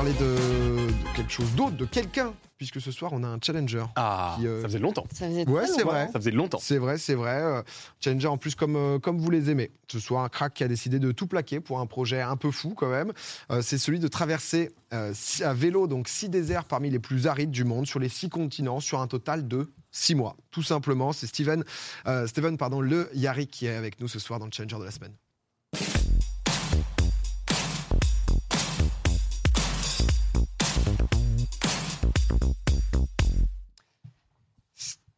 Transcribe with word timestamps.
parler 0.00 0.14
de, 0.18 0.86
de 0.86 1.14
quelque 1.14 1.30
chose 1.30 1.52
d'autre, 1.54 1.76
de 1.76 1.84
quelqu'un, 1.84 2.32
puisque 2.56 2.80
ce 2.80 2.90
soir 2.90 3.10
on 3.12 3.22
a 3.22 3.26
un 3.28 3.38
challenger. 3.38 3.84
Ah, 3.96 4.34
Qui, 4.38 4.46
euh, 4.46 4.62
ça 4.62 4.68
faisait 4.68 4.78
longtemps. 4.78 5.04
Ça 5.12 5.26
faisait 5.28 5.46
Ouais, 5.46 5.66
c'est 5.66 5.82
vrai. 5.82 6.06
Ça 6.10 6.18
faisait 6.18 6.30
longtemps. 6.30 6.58
C'est 6.58 6.78
vrai, 6.78 6.96
c'est 6.96 7.12
vrai. 7.14 7.42
euh, 7.42 7.62
Challenger 8.00 8.28
en 8.28 8.38
plus 8.38 8.54
comme, 8.54 8.76
euh, 8.76 8.98
comme 8.98 9.18
vous 9.18 9.28
les 9.30 9.50
aimez. 9.50 9.70
Ce 9.92 10.00
soir, 10.00 10.24
un 10.24 10.30
crack 10.30 10.54
qui 10.54 10.64
a 10.64 10.68
décidé 10.68 11.00
de 11.00 11.12
tout 11.12 11.26
plaquer 11.26 11.60
pour 11.60 11.80
un 11.80 11.86
projet 11.86 12.22
un 12.22 12.36
peu 12.36 12.50
fou 12.50 12.72
quand 12.74 12.88
même. 12.88 13.12
Euh, 13.50 13.60
c'est 13.60 13.76
celui 13.76 13.98
de 13.98 14.08
traverser 14.08 14.72
euh, 14.94 15.12
six- 15.14 15.42
à 15.42 15.52
vélo 15.52 15.86
donc 15.86 16.08
six 16.08 16.30
déserts 16.30 16.64
parmi 16.64 16.88
les 16.88 16.98
plus 16.98 17.26
arides 17.26 17.50
du 17.50 17.64
monde 17.64 17.86
sur 17.86 17.98
les 17.98 18.08
six 18.08 18.30
continents 18.30 18.80
sur 18.80 19.00
un 19.02 19.06
total 19.06 19.46
de 19.48 19.70
six 19.90 20.14
mois. 20.14 20.34
Tout 20.50 20.62
simplement, 20.62 21.12
c'est 21.12 21.26
Steven, 21.26 21.62
euh, 22.06 22.26
Steven 22.26 22.56
pardon, 22.56 22.80
le 22.80 23.10
Yari 23.12 23.48
qui 23.48 23.66
est 23.66 23.74
avec 23.76 24.00
nous 24.00 24.08
ce 24.08 24.18
soir 24.18 24.38
dans 24.38 24.46
le 24.46 24.50
Challenger 24.50 24.78
de 24.78 24.84
la 24.84 24.92
semaine. 24.92 25.12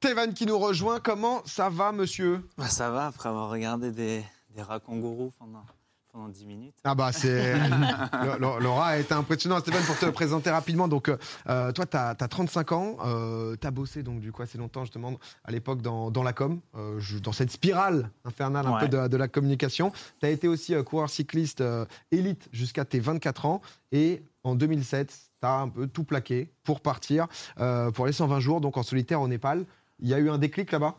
Steven 0.02 0.34
qui 0.34 0.46
nous 0.46 0.58
rejoint, 0.58 0.98
comment 0.98 1.42
ça 1.44 1.68
va 1.68 1.92
monsieur 1.92 2.42
Bah, 2.58 2.66
ça 2.66 2.90
va, 2.90 3.06
après 3.06 3.28
avoir 3.28 3.48
regardé 3.50 3.92
des, 3.92 4.24
des 4.52 4.60
rats 4.60 4.80
kangourous 4.80 5.32
pendant, 5.38 5.64
pendant 6.10 6.26
10 6.28 6.44
minutes. 6.44 6.74
Ah 6.82 6.96
bah 6.96 7.12
c'est... 7.12 7.54
Laura 8.40 8.86
a 8.88 8.96
été 8.98 9.14
impressionnant. 9.14 9.60
Steven, 9.60 9.80
pour 9.84 9.96
te 9.96 10.06
présenter 10.06 10.50
rapidement, 10.50 10.88
donc 10.88 11.08
euh, 11.08 11.70
toi 11.70 11.86
tu 11.86 11.96
as, 11.96 12.16
35 12.16 12.72
ans, 12.72 12.96
euh, 13.04 13.54
tu 13.60 13.64
as 13.64 13.70
bossé 13.70 14.02
donc 14.02 14.18
du 14.18 14.32
coup 14.32 14.42
assez 14.42 14.58
longtemps 14.58 14.82
justement 14.82 15.12
à 15.44 15.52
l'époque 15.52 15.82
dans, 15.82 16.10
dans 16.10 16.24
la 16.24 16.32
com, 16.32 16.58
euh, 16.74 16.98
je- 16.98 17.18
dans 17.18 17.32
cette 17.32 17.52
spirale 17.52 18.10
infernale 18.24 18.66
un 18.66 18.74
Ouais. 18.74 18.80
peu 18.80 18.88
de, 18.88 19.06
de 19.06 19.16
la 19.16 19.28
communication. 19.28 19.92
Tu 20.18 20.26
as 20.26 20.30
été 20.30 20.48
aussi 20.48 20.74
euh, 20.74 20.82
coureur 20.82 21.10
cycliste 21.10 21.60
euh, 21.60 21.84
élite 22.10 22.48
jusqu'à 22.50 22.84
tes 22.84 22.98
24 22.98 23.46
ans 23.46 23.62
et 23.92 24.24
en 24.42 24.56
2007, 24.56 25.06
tu 25.40 25.46
as 25.46 25.60
un 25.60 25.68
peu 25.68 25.86
tout 25.86 26.02
plaqué 26.02 26.50
pour 26.64 26.80
partir 26.80 27.28
euh, 27.60 27.92
pour 27.92 28.06
les 28.06 28.12
120 28.12 28.40
jours 28.40 28.60
donc 28.60 28.76
en 28.76 28.82
solitaire 28.82 29.20
au 29.20 29.28
Népal. 29.28 29.64
Il 30.02 30.08
y 30.08 30.14
a 30.14 30.18
eu 30.18 30.28
un 30.28 30.36
déclic 30.38 30.70
là-bas? 30.72 30.96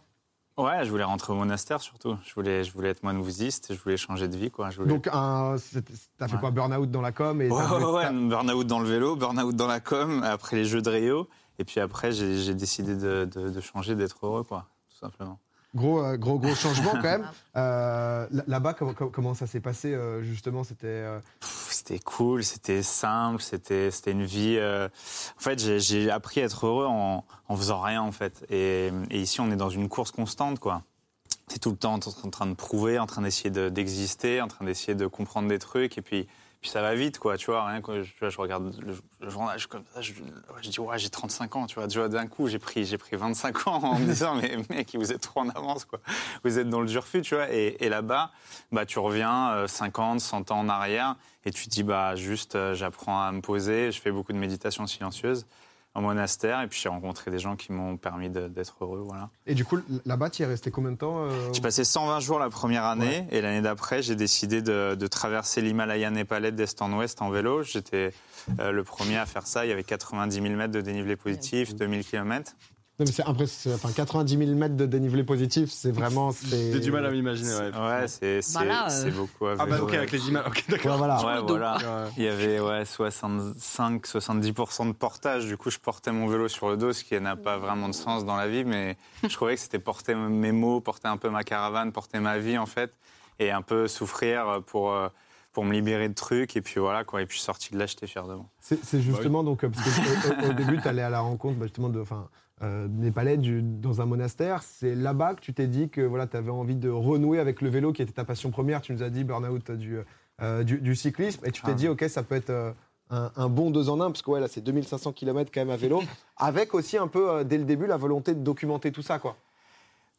Ouais, 0.57 0.85
je 0.85 0.89
voulais 0.89 1.03
rentrer 1.03 1.33
au 1.33 1.35
monastère 1.35 1.81
surtout. 1.81 2.15
Je 2.25 2.33
voulais, 2.35 2.63
je 2.63 2.71
voulais 2.71 2.89
être 2.89 3.03
moine 3.03 3.21
bouddhiste, 3.21 3.73
je 3.73 3.79
voulais 3.79 3.97
changer 3.97 4.27
de 4.27 4.37
vie. 4.37 4.49
Quoi. 4.51 4.69
Je 4.69 4.77
voulais... 4.77 4.89
Donc 4.93 5.07
un- 5.11 5.55
t'as 6.17 6.27
fait 6.27 6.35
Ouais. 6.35 6.39
quoi 6.39 6.51
Burn-out 6.51 6.89
dans 6.91 7.01
la 7.01 7.11
com 7.11 7.41
et 7.41 7.49
ouais, 7.49 7.63
ouais, 7.85 8.11
burn-out 8.11 8.65
dans 8.67 8.79
le 8.79 8.87
vélo, 8.87 9.15
burn-out 9.15 9.55
dans 9.55 9.67
la 9.67 9.79
com, 9.79 10.23
après 10.23 10.55
les 10.55 10.65
jeux 10.65 10.81
de 10.81 10.89
Rio. 10.89 11.27
Et 11.59 11.65
puis 11.65 11.79
après, 11.79 12.11
j'ai 12.11 12.39
j'ai 12.39 12.53
décidé 12.55 12.95
de, 12.95 13.25
de- 13.31 13.49
de 13.49 13.61
changer, 13.61 13.95
d'être 13.95 14.25
heureux, 14.25 14.43
quoi, 14.43 14.67
tout 14.89 14.97
simplement. 14.97 15.39
Gros, 15.75 16.03
euh, 16.03 16.17
gros, 16.17 16.37
gros 16.39 16.53
changement 16.55 16.91
quand 16.91 17.01
même. 17.01 17.29
Euh, 17.55 18.25
là- 18.31 18.43
Là-bas, 18.47 18.73
comment, 18.73 19.35
ça 19.35 19.45
s'est 19.45 19.59
passé 19.59 19.93
euh, 19.93 20.23
justement 20.23 20.63
C'était 20.63 20.87
euh, 20.87 21.19
C'était 21.41 21.99
cool, 21.99 22.43
c'était 22.43 22.81
simple, 22.81 23.43
c'était 23.43 23.91
c'était 23.91 24.09
une 24.11 24.25
vie. 24.25 24.55
euh, 24.57 24.87
En 25.37 25.39
fait, 25.41 25.59
j'ai- 25.79 26.09
appris 26.09 26.41
à 26.41 26.45
être 26.45 26.65
heureux 26.65 26.87
en, 26.87 27.23
en 27.47 27.55
faisant 27.55 27.79
rien, 27.81 28.01
en 28.01 28.11
fait. 28.11 28.43
Et, 28.49 28.91
et 29.11 29.21
ici, 29.21 29.39
on 29.39 29.51
est 29.51 29.55
dans 29.55 29.69
une 29.69 29.87
course 29.87 30.09
constante, 30.11 30.57
quoi. 30.59 30.81
T'es 31.47 31.59
tout 31.59 31.69
le 31.69 31.77
temps 31.77 31.93
en 31.93 31.99
train- 31.99 32.47
de 32.47 32.55
prouver, 32.55 32.97
en 32.97 33.05
train 33.05 33.21
d'essayer 33.21 33.51
de- 33.51 33.69
d'exister, 33.69 34.41
en 34.41 34.47
train 34.47 34.65
d'essayer 34.65 34.95
de 34.95 35.05
comprendre 35.05 35.47
des 35.47 35.59
trucs, 35.59 35.97
et 35.99 36.01
puis. 36.01 36.27
Puis 36.63 36.71
ça 36.71 36.81
va 36.81 36.95
vite, 36.95 37.19
quoi, 37.19 37.35
tu 37.35 37.47
vois. 37.47 37.67
Rien 37.67 37.81
que 37.81 38.03
tu 38.03 38.19
vois, 38.21 38.29
je 38.29 38.37
regarde 38.37 38.73
le, 38.79 38.95
le 39.19 39.29
journal, 39.29 39.59
je, 39.59 39.67
comme 39.67 39.83
ça, 39.93 39.99
je, 39.99 40.13
dis, 40.61 40.79
ouais, 40.79 40.97
j'ai 40.97 41.09
35 41.09 41.57
ans, 41.57 41.65
tu 41.65 41.75
vois. 41.75 41.89
Tu 41.89 41.99
vois, 41.99 42.07
d'un 42.07 42.25
coup, 42.25 42.47
j'ai 42.47 42.57
pris, 42.57 42.85
j'ai 42.85 42.97
pris 42.97 43.17
25 43.17 43.67
ans 43.67 43.83
en 43.83 43.99
me 43.99 44.05
disant, 44.05 44.35
mais 44.35 44.55
mec, 44.69 44.95
vous 44.95 45.11
êtes 45.11 45.19
trop 45.19 45.41
en 45.41 45.49
avance, 45.49 45.83
quoi. 45.83 45.99
Vous 46.45 46.59
êtes 46.59 46.69
dans 46.69 46.79
le 46.79 46.87
dur 46.87 47.05
fut, 47.05 47.21
tu 47.21 47.35
vois. 47.35 47.51
Et, 47.51 47.89
là-bas, 47.89 48.31
bah, 48.71 48.85
tu 48.85 48.97
reviens 48.99 49.51
euh, 49.51 49.67
50, 49.67 50.21
100 50.21 50.51
ans 50.51 50.59
en 50.59 50.69
arrière 50.69 51.17
et 51.43 51.51
tu 51.51 51.65
te 51.65 51.69
dis, 51.69 51.83
bah, 51.83 52.15
juste, 52.15 52.55
euh, 52.55 52.73
j'apprends 52.75 53.21
à 53.21 53.29
me 53.33 53.41
poser. 53.41 53.91
Je 53.91 53.99
fais 53.99 54.11
beaucoup 54.11 54.31
de 54.31 54.37
méditation 54.37 54.87
silencieuse 54.87 55.45
en 55.95 56.01
monastère 56.01 56.61
et 56.61 56.67
puis 56.67 56.79
j'ai 56.81 56.89
rencontré 56.89 57.29
des 57.29 57.37
gens 57.39 57.55
qui 57.55 57.71
m'ont 57.71 57.97
permis 57.97 58.29
d'être 58.29 58.75
heureux, 58.81 59.03
voilà. 59.05 59.29
Et 59.45 59.53
du 59.53 59.63
coup, 59.63 59.77
là-bas, 60.05 60.29
tu 60.31 60.41
y 60.41 60.45
es 60.45 60.47
resté 60.47 60.71
combien 60.71 60.91
de 60.91 60.97
temps 60.97 61.25
euh, 61.25 61.29
J'ai 61.53 61.61
passé 61.61 61.83
120 61.83 62.19
jours 62.19 62.39
la 62.39 62.49
première 62.49 62.85
année 62.85 63.03
Ouais. 63.03 63.27
et 63.31 63.41
l'année 63.41 63.61
d'après, 63.61 64.01
j'ai 64.01 64.15
décidé 64.15 64.61
de, 64.61 64.95
de 64.95 65.07
traverser 65.07 65.61
l'Himalaya 65.61 66.09
népalais 66.09 66.51
d'est 66.51 66.81
en 66.81 66.91
ouest 66.93 67.21
en 67.21 67.29
vélo. 67.29 67.61
J'étais 67.63 68.11
euh, 68.59 68.71
le 68.71 68.83
premier 68.83 69.17
à 69.17 69.25
faire 69.25 69.45
ça. 69.45 69.65
Il 69.65 69.69
y 69.69 69.71
avait 69.71 69.83
90 69.83 70.41
000 70.41 70.55
mètres 70.55 70.73
de 70.73 70.81
dénivelé 70.81 71.15
positif, 71.15 71.75
2000 71.75 72.03
km. 72.05 72.53
Non, 72.99 73.05
mais 73.07 73.11
c'est 73.11 73.25
impressionnant. 73.25 73.75
Enfin, 73.75 73.91
90 73.91 74.37
000 74.37 74.51
mètres 74.51 74.75
de 74.75 74.85
dénivelé 74.85 75.23
positif, 75.23 75.71
c'est 75.71 75.89
vraiment. 75.91 76.29
J'ai 76.45 76.79
du 76.79 76.91
mal 76.91 77.03
à 77.07 77.11
m'imaginer. 77.11 77.49
Ouais, 77.55 77.71
Ouais, 77.75 78.07
c'est 78.07 78.41
c'est- 78.43 78.59
Bah 78.65 78.85
euh. 78.85 78.89
c'est 78.89 79.09
beaucoup 79.09 79.47
à 79.47 79.55
Ah 79.57 79.65
bah 79.65 79.79
ok, 79.81 79.89
ouais. 79.91 79.97
avec 79.97 80.11
les 80.11 80.27
images. 80.29 80.43
Ok, 80.47 80.63
d'accord. 80.69 80.91
Ouais, 80.91 80.97
voilà. 80.99 81.25
Ouais, 81.25 81.41
voilà. 81.47 81.77
Il 82.17 82.23
y 82.23 82.27
avait 82.27 82.59
ouais, 82.59 82.83
65-70% 82.85 84.87
de 84.87 84.91
portage. 84.93 85.45
Du 85.47 85.57
coup, 85.57 85.69
je 85.69 85.79
portais 85.79 86.11
mon 86.11 86.27
vélo 86.27 86.47
sur 86.47 86.69
le 86.69 86.77
dos, 86.77 86.93
ce 86.93 87.03
qui 87.03 87.19
n'a 87.19 87.35
pas 87.35 87.57
vraiment 87.57 87.89
de 87.89 87.95
sens 87.95 88.25
dans 88.25 88.35
la 88.35 88.47
vie. 88.47 88.63
Mais 88.63 88.97
je 89.23 89.33
trouvais 89.33 89.55
que 89.55 89.61
c'était 89.61 89.79
porter 89.79 90.15
mes 90.15 90.51
mots, 90.51 90.81
porter 90.81 91.07
un 91.07 91.17
peu 91.17 91.29
ma 91.29 91.43
caravane, 91.43 91.91
porter 91.91 92.19
ma 92.19 92.37
vie, 92.37 92.57
en 92.57 92.65
fait. 92.67 92.93
Et 93.39 93.51
un 93.51 93.61
peu 93.63 93.87
souffrir 93.87 94.61
pour, 94.67 94.91
euh, 94.93 95.07
pour 95.51 95.65
me 95.65 95.73
libérer 95.73 96.07
de 96.09 96.13
trucs. 96.13 96.55
Et 96.55 96.61
puis 96.61 96.79
voilà, 96.79 97.03
quoi. 97.03 97.21
Et 97.21 97.25
puis 97.25 97.39
sorti 97.39 97.73
de 97.73 97.79
là, 97.79 97.85
j'étais 97.87 98.05
fier 98.07 98.27
de 98.27 98.35
moi. 98.35 98.45
C'est 98.59 98.83
c'est 98.85 99.01
justement 99.01 99.43
donc 99.43 99.63
euh, 99.63 99.69
parce 99.69 99.83
que 99.83 100.47
au, 100.47 100.51
au 100.51 100.53
début 100.53 100.79
tu 100.81 100.87
allais 100.87 101.01
à 101.01 101.09
la 101.09 101.19
rencontre 101.21 101.57
bah, 101.57 101.65
justement 101.65 101.89
de 101.89 101.99
enfin 101.99 102.27
euh, 102.63 102.87
des 102.89 103.11
palais 103.11 103.37
du- 103.37 103.61
dans 103.61 104.01
un 104.01 104.05
monastère. 104.05 104.63
C'est 104.63 104.95
là-bas 104.95 105.35
que 105.35 105.41
tu 105.41 105.53
t'es 105.53 105.67
dit 105.67 105.89
que 105.89 106.01
voilà 106.01 106.25
tu 106.27 106.37
avais 106.37 106.49
envie 106.51 106.75
de 106.75 106.89
renouer 106.89 107.39
avec 107.39 107.61
le 107.61 107.69
vélo 107.69 107.91
qui 107.93 108.01
était 108.01 108.13
ta 108.13 108.23
passion 108.25 108.49
première. 108.51 108.81
Tu 108.81 108.93
nous 108.93 109.03
as 109.03 109.09
dit 109.09 109.23
burn-out 109.23 109.69
du, 109.71 109.97
euh, 110.41 110.63
du 110.63 110.79
du 110.79 110.95
cyclisme 110.95 111.45
et 111.45 111.51
tu 111.51 111.61
t'es 111.61 111.71
Ah. 111.71 111.75
dit 111.75 111.87
ok 111.89 112.05
ça 112.09 112.23
peut 112.23 112.35
être 112.35 112.49
euh, 112.49 112.71
un, 113.09 113.31
un 113.35 113.49
bon 113.49 113.69
deux 113.69 113.89
en 113.89 113.99
un 114.01 114.07
parce 114.09 114.21
que 114.21 114.31
ouais 114.31 114.39
là 114.39 114.47
c'est 114.47 114.61
2500 114.61 115.11
km 115.11 115.51
quand 115.53 115.61
même 115.61 115.69
à 115.69 115.75
vélo 115.77 116.01
avec 116.37 116.73
aussi 116.73 116.97
un 116.97 117.07
peu 117.07 117.43
dès 117.43 117.57
le 117.57 117.65
début 117.65 117.85
la 117.85 117.97
volonté 117.97 118.33
de 118.33 118.39
documenter 118.39 118.91
tout 118.91 119.03
ça 119.03 119.19
quoi. 119.19 119.35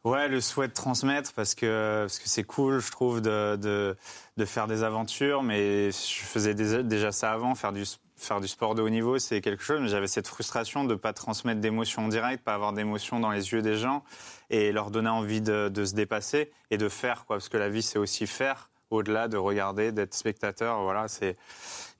Ouais, 0.05 0.29
le 0.29 0.43
souhait 0.43 0.69
de 0.69 0.75
transmettre 0.75 1.33
parce 1.33 1.55
que 1.55 2.03
parce 2.03 2.19
que 2.19 2.29
c'est 2.29 2.45
cool, 2.45 2.79
je 2.81 2.91
trouve, 2.93 3.23
de, 3.23 3.57
de 3.57 3.97
de 4.37 4.45
faire 4.45 4.67
des 4.67 4.83
aventures. 4.83 5.43
Mais 5.43 5.91
je 5.93 6.23
faisais 6.25 6.53
déjà, 6.55 6.83
déjà 6.83 7.11
ça 7.11 7.33
avant, 7.33 7.55
faire 7.55 7.73
du 7.73 7.85
faire 8.25 8.41
du 8.41 8.49
sport 8.49 8.75
de 8.75 8.83
haut 8.83 8.89
niveau, 8.89 9.19
c'est 9.19 9.41
quelque 9.41 9.63
chose. 9.63 9.81
Mais 9.81 9.89
j'avais 9.89 10.07
cette 10.07 10.29
frustration 10.29 10.85
de 10.85 10.95
pas 10.95 11.13
transmettre 11.13 11.61
d'émotions 11.61 12.05
en 12.05 12.09
direct, 12.09 12.45
pas 12.45 12.55
avoir 12.55 12.73
d'émotions 12.73 13.21
dans 13.21 13.31
les 13.31 13.53
yeux 13.53 13.63
des 13.63 13.77
gens 13.77 14.03
et 14.51 14.73
leur 14.73 14.91
donner 14.91 15.09
envie 15.09 15.41
de, 15.41 15.69
de 15.69 15.85
se 15.85 15.95
dépasser 15.95 16.51
et 16.71 16.79
de 16.79 16.89
faire 16.89 17.27
quoi. 17.27 17.37
Parce 17.37 17.49
que 17.49 17.57
la 17.57 17.69
vie, 17.69 17.83
c'est 17.83 17.99
aussi 17.99 18.27
faire 18.27 18.71
au-delà 18.91 19.29
de 19.29 19.37
regarder, 19.37 19.93
d'être 19.93 20.15
spectateur. 20.15 20.83
Voilà, 20.83 21.09
c'est 21.09 21.37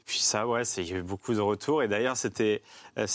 puis 0.05 0.19
ça, 0.19 0.47
ouais, 0.47 0.63
il 0.77 0.91
y 0.91 0.93
a 0.93 0.97
eu 0.99 1.03
beaucoup 1.03 1.33
de 1.33 1.41
retours. 1.41 1.83
Et 1.83 1.89
d'ailleurs, 1.89 2.17
c'était 2.17 2.61
euh, 2.99 3.07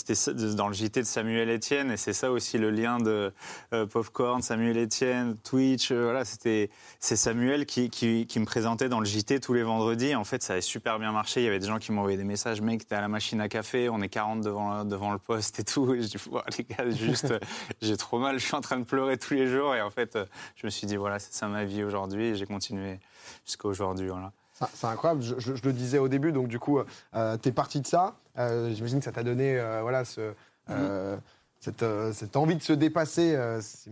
dans 0.54 0.66
le 0.66 0.74
JT 0.74 1.02
de 1.02 1.06
Samuel 1.06 1.48
Etienne. 1.48 1.92
Et 1.92 1.96
c'est 1.96 2.12
ça 2.12 2.32
aussi 2.32 2.58
le 2.58 2.70
lien 2.70 2.98
de 2.98 3.32
euh, 3.72 3.86
Popcorn, 3.86 4.42
Samuel 4.42 4.76
Etienne, 4.76 5.36
Twitch. 5.44 5.92
euh, 5.92 6.02
voilà, 6.02 6.24
c'était 6.24 6.68
c'est 6.98 7.14
Samuel 7.14 7.64
qui, 7.64 7.90
qui, 7.90 8.26
me 8.40 8.44
présentait 8.44 8.88
dans 8.88 8.98
le 8.98 9.06
JT 9.06 9.38
tous 9.38 9.54
les 9.54 9.62
vendredis. 9.62 10.16
En 10.16 10.24
fait, 10.24 10.42
ça 10.42 10.54
avait 10.54 10.62
super 10.62 10.98
bien 10.98 11.12
marché. 11.12 11.40
Il 11.40 11.44
y 11.44 11.48
avait 11.48 11.60
des 11.60 11.68
gens 11.68 11.78
qui 11.78 11.92
m'envoyaient 11.92 12.16
des 12.16 12.24
messages. 12.24 12.60
Mec, 12.60 12.88
t'es 12.88 12.96
à 12.96 13.00
la 13.00 13.08
machine 13.08 13.40
à 13.40 13.48
café, 13.48 13.88
on 13.88 14.02
est 14.02 14.08
40 14.08 14.40
devant, 14.40 14.84
devant 14.84 15.12
le 15.12 15.18
poste 15.18 15.60
et 15.60 15.64
tout. 15.64 15.94
Et 15.94 16.02
je 16.02 16.08
dis, 16.08 16.18
les 16.58 16.64
gars, 16.64 16.90
juste, 16.90 17.32
j'ai 17.82 17.96
trop 17.96 18.18
mal. 18.18 18.40
Je 18.40 18.46
suis 18.46 18.56
en 18.56 18.62
train 18.62 18.78
de 18.78 18.84
pleurer 18.84 19.16
tous 19.16 19.34
les 19.34 19.46
jours. 19.46 19.76
Et 19.76 19.80
en 19.80 19.90
fait, 19.90 20.18
je 20.56 20.66
me 20.66 20.70
suis 20.70 20.88
dit, 20.88 20.96
voilà, 20.96 21.20
c'est 21.20 21.32
ça 21.32 21.46
ma 21.46 21.64
vie 21.64 21.84
aujourd'hui. 21.84 22.26
Et 22.26 22.34
j'ai 22.34 22.46
continué 22.46 22.98
jusqu'à 23.46 23.68
aujourd'hui. 23.68 24.08
Voilà. 24.08 24.32
C'est 24.74 24.86
incroyable, 24.86 25.22
je, 25.22 25.34
je- 25.38 25.54
je 25.54 25.62
le 25.64 25.72
disais 25.72 25.98
au 25.98 26.08
début, 26.08 26.32
donc 26.32 26.48
du 26.48 26.58
coup, 26.58 26.78
euh, 27.14 27.36
t'es 27.38 27.52
parti 27.52 27.80
de 27.80 27.86
ça. 27.86 28.16
Euh, 28.38 28.70
J'imagine 28.74 28.98
que 28.98 29.04
ça 29.04 29.12
t'a 29.12 29.22
donné 29.22 29.58
euh, 29.58 29.80
voilà, 29.82 30.04
ce, 30.04 30.32
euh, 30.70 31.16
cette, 31.60 31.84
cette 32.12 32.36
envie 32.36 32.56
de 32.56 32.62
se 32.62 32.72
dépasser, 32.72 33.36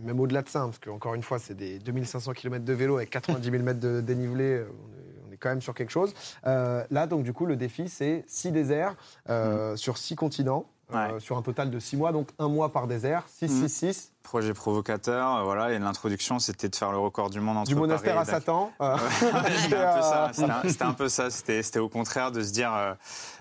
même 0.01 0.19
au-delà 0.19 0.41
de 0.41 0.49
ça, 0.49 0.61
hein, 0.61 0.65
parce 0.67 0.79
qu'encore 0.79 1.13
une 1.15 1.23
fois, 1.23 1.39
c'est 1.39 1.53
des 1.55 1.79
2500 1.79 2.33
km 2.33 2.63
de 2.65 2.73
vélo 2.73 2.97
avec 2.97 3.09
90 3.09 3.49
000 3.51 3.63
mètres 3.63 3.79
de 3.79 4.01
dénivelé, 4.01 4.63
on 4.63 4.93
est, 4.97 5.29
on 5.29 5.33
est 5.33 5.37
quand 5.37 5.49
même 5.49 5.61
sur 5.61 5.73
quelque 5.73 5.91
chose. 5.91 6.13
Là, 6.43 7.07
donc 7.07 7.23
du 7.23 7.33
coup, 7.33 7.45
le 7.45 7.55
défi, 7.55 7.87
c'est 7.89 8.23
six 8.27 8.51
déserts 8.51 8.95
euh, 9.29 9.75
sur 9.75 9.97
six 9.97 10.15
continents, 10.15 10.65
Ouais. 10.91 11.19
sur 11.19 11.37
un 11.37 11.43
total 11.43 11.69
de 11.69 11.77
six 11.77 11.95
mois, 11.97 12.11
donc 12.11 12.29
un 12.39 12.47
mois 12.47 12.71
par 12.73 12.87
désert, 12.87 13.23
6, 13.27 13.47
Mhm. 13.51 13.67
6, 13.67 13.69
6. 13.69 14.11
Projet 14.21 14.53
provocateur, 14.53 15.37
euh, 15.37 15.43
voilà. 15.43 15.71
Et 15.71 15.79
l'introduction, 15.79 16.37
c'était 16.37 16.69
de 16.69 16.75
faire 16.75 16.91
le 16.91 16.99
record 16.99 17.31
du 17.31 17.39
monde 17.39 17.57
entre 17.57 17.69
Du 17.69 17.75
monastère 17.75 18.13
Paris 18.15 18.29
à. 18.29 18.31
Satan. 18.33 18.71
euh, 18.79 18.95
C'était 19.63 19.75
un 19.75 19.93
peu 19.95 20.01
ça. 20.01 20.25
euh, 20.25 20.59
C'était 20.67 20.83
un, 20.83 20.93
peu 20.93 21.09
ça. 21.09 21.29
C'était, 21.31 21.79
au 21.79 21.89
contraire 21.89 22.31
de 22.31 22.43
se 22.43 22.51
dire, 22.51 22.71
euh, 22.73 22.93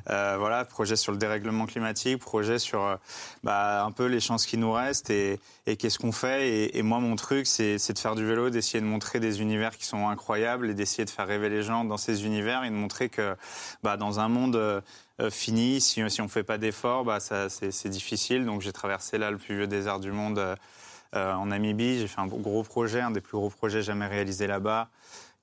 euh, 0.08 0.36
voilà, 0.38 0.64
projet 0.64 0.96
sur 0.96 1.12
le 1.12 1.18
dérèglement 1.18 1.66
climatique, 1.66 2.20
projet 2.20 2.58
sur 2.58 2.96
bah, 3.42 3.84
un 3.84 3.90
peu 3.90 4.06
les 4.06 4.20
chances 4.20 4.46
qui 4.46 4.56
nous 4.56 4.72
restent 4.72 5.10
et, 5.10 5.40
et 5.66 5.76
qu'est-ce 5.76 5.98
qu'on 5.98 6.12
fait. 6.12 6.48
Et, 6.48 6.78
et 6.78 6.82
moi, 6.82 7.00
mon 7.00 7.16
truc, 7.16 7.46
c'est, 7.46 7.76
de 7.76 7.98
faire 7.98 8.14
du 8.14 8.24
vélo, 8.24 8.48
d'essayer 8.48 8.80
de 8.80 8.86
montrer 8.86 9.20
des 9.20 9.42
univers 9.42 9.76
qui 9.76 9.84
sont 9.84 10.08
incroyables 10.08 10.70
et 10.70 10.74
d'essayer 10.74 11.04
de 11.04 11.10
faire 11.10 11.26
rêver 11.26 11.50
les 11.50 11.62
gens 11.62 11.84
dans 11.84 11.98
ces 11.98 12.24
univers 12.24 12.64
et 12.64 12.70
de 12.70 12.74
montrer 12.74 13.10
que 13.10 13.36
bah, 13.82 13.98
dans 13.98 14.20
un 14.20 14.28
monde 14.28 14.82
fini, 15.30 15.80
si, 15.82 16.08
si 16.08 16.22
on 16.22 16.28
fait 16.28 16.44
pas 16.44 16.56
d'efforts, 16.56 17.04
bah, 17.04 17.18
c'est 17.20 17.88
difficile. 17.88 18.46
Donc 18.46 18.62
j'ai 18.62 18.72
traversé 18.72 19.18
là 19.18 19.30
le 19.30 19.36
plus 19.36 19.56
vieux 19.56 19.66
désert 19.66 20.00
du 20.00 20.12
monde. 20.12 20.40
Euh, 21.14 21.18
euh, 21.18 21.34
en 21.34 21.46
Namibie, 21.46 21.98
j'ai 22.00 22.08
fait 22.08 22.20
un 22.20 22.26
gros 22.26 22.62
projet, 22.62 23.00
un 23.00 23.10
des 23.10 23.20
plus 23.20 23.36
gros 23.38 23.50
projets 23.50 23.82
jamais 23.82 24.06
réalisés 24.06 24.46
là-bas. 24.46 24.88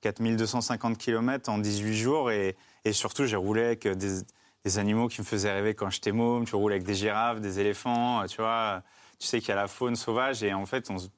4250 0.02 0.98
km 0.98 1.48
en 1.50 1.58
18 1.58 1.94
jours 1.96 2.30
et, 2.30 2.56
et 2.84 2.92
surtout 2.92 3.24
j'ai 3.26 3.36
roulé 3.36 3.64
avec 3.64 3.88
des, 3.88 4.20
des 4.64 4.78
animaux 4.78 5.08
qui 5.08 5.20
me 5.20 5.26
faisaient 5.26 5.52
rêver 5.52 5.74
quand 5.74 5.90
j'étais 5.90 6.12
môme. 6.12 6.44
Tu 6.44 6.54
roules 6.54 6.72
avec 6.72 6.84
des 6.84 6.94
girafes, 6.94 7.40
des 7.40 7.58
éléphants, 7.60 8.22
euh, 8.22 8.26
tu 8.26 8.36
vois. 8.40 8.82
Tu 9.18 9.26
sais 9.26 9.40
qu'il 9.40 9.48
y 9.48 9.52
a 9.52 9.56
la 9.56 9.66
faune 9.68 9.96
sauvage 9.96 10.42
et 10.44 10.52
en 10.52 10.66
fait, 10.66 10.90
on 10.90 10.98
se- 10.98 11.08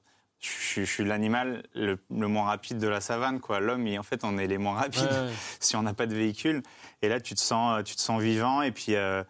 je, 0.40 0.84
suis- 0.84 1.04
l'animal 1.04 1.64
le, 1.74 1.98
le 2.10 2.28
moins 2.28 2.44
rapide 2.46 2.78
de 2.78 2.86
la 2.86 3.00
savane, 3.00 3.40
quoi. 3.40 3.58
L'homme, 3.60 3.86
en 3.98 4.02
fait, 4.04 4.22
on 4.22 4.38
est 4.38 4.46
les 4.46 4.56
moins 4.58 4.74
rapides 4.76 5.02
Ouais, 5.02 5.10
ouais. 5.26 5.32
si 5.60 5.74
on 5.76 5.82
n'a 5.82 5.94
pas 5.94 6.06
de 6.06 6.14
véhicule. 6.14 6.62
Et 7.02 7.08
là, 7.08 7.20
tu 7.20 7.34
te 7.34 7.40
sens, 7.40 7.82
tu 7.84 7.96
te 7.96 8.00
sens 8.00 8.22
vivant 8.22 8.62
et 8.62 8.70
puis, 8.70 8.94
euh, 8.94 9.24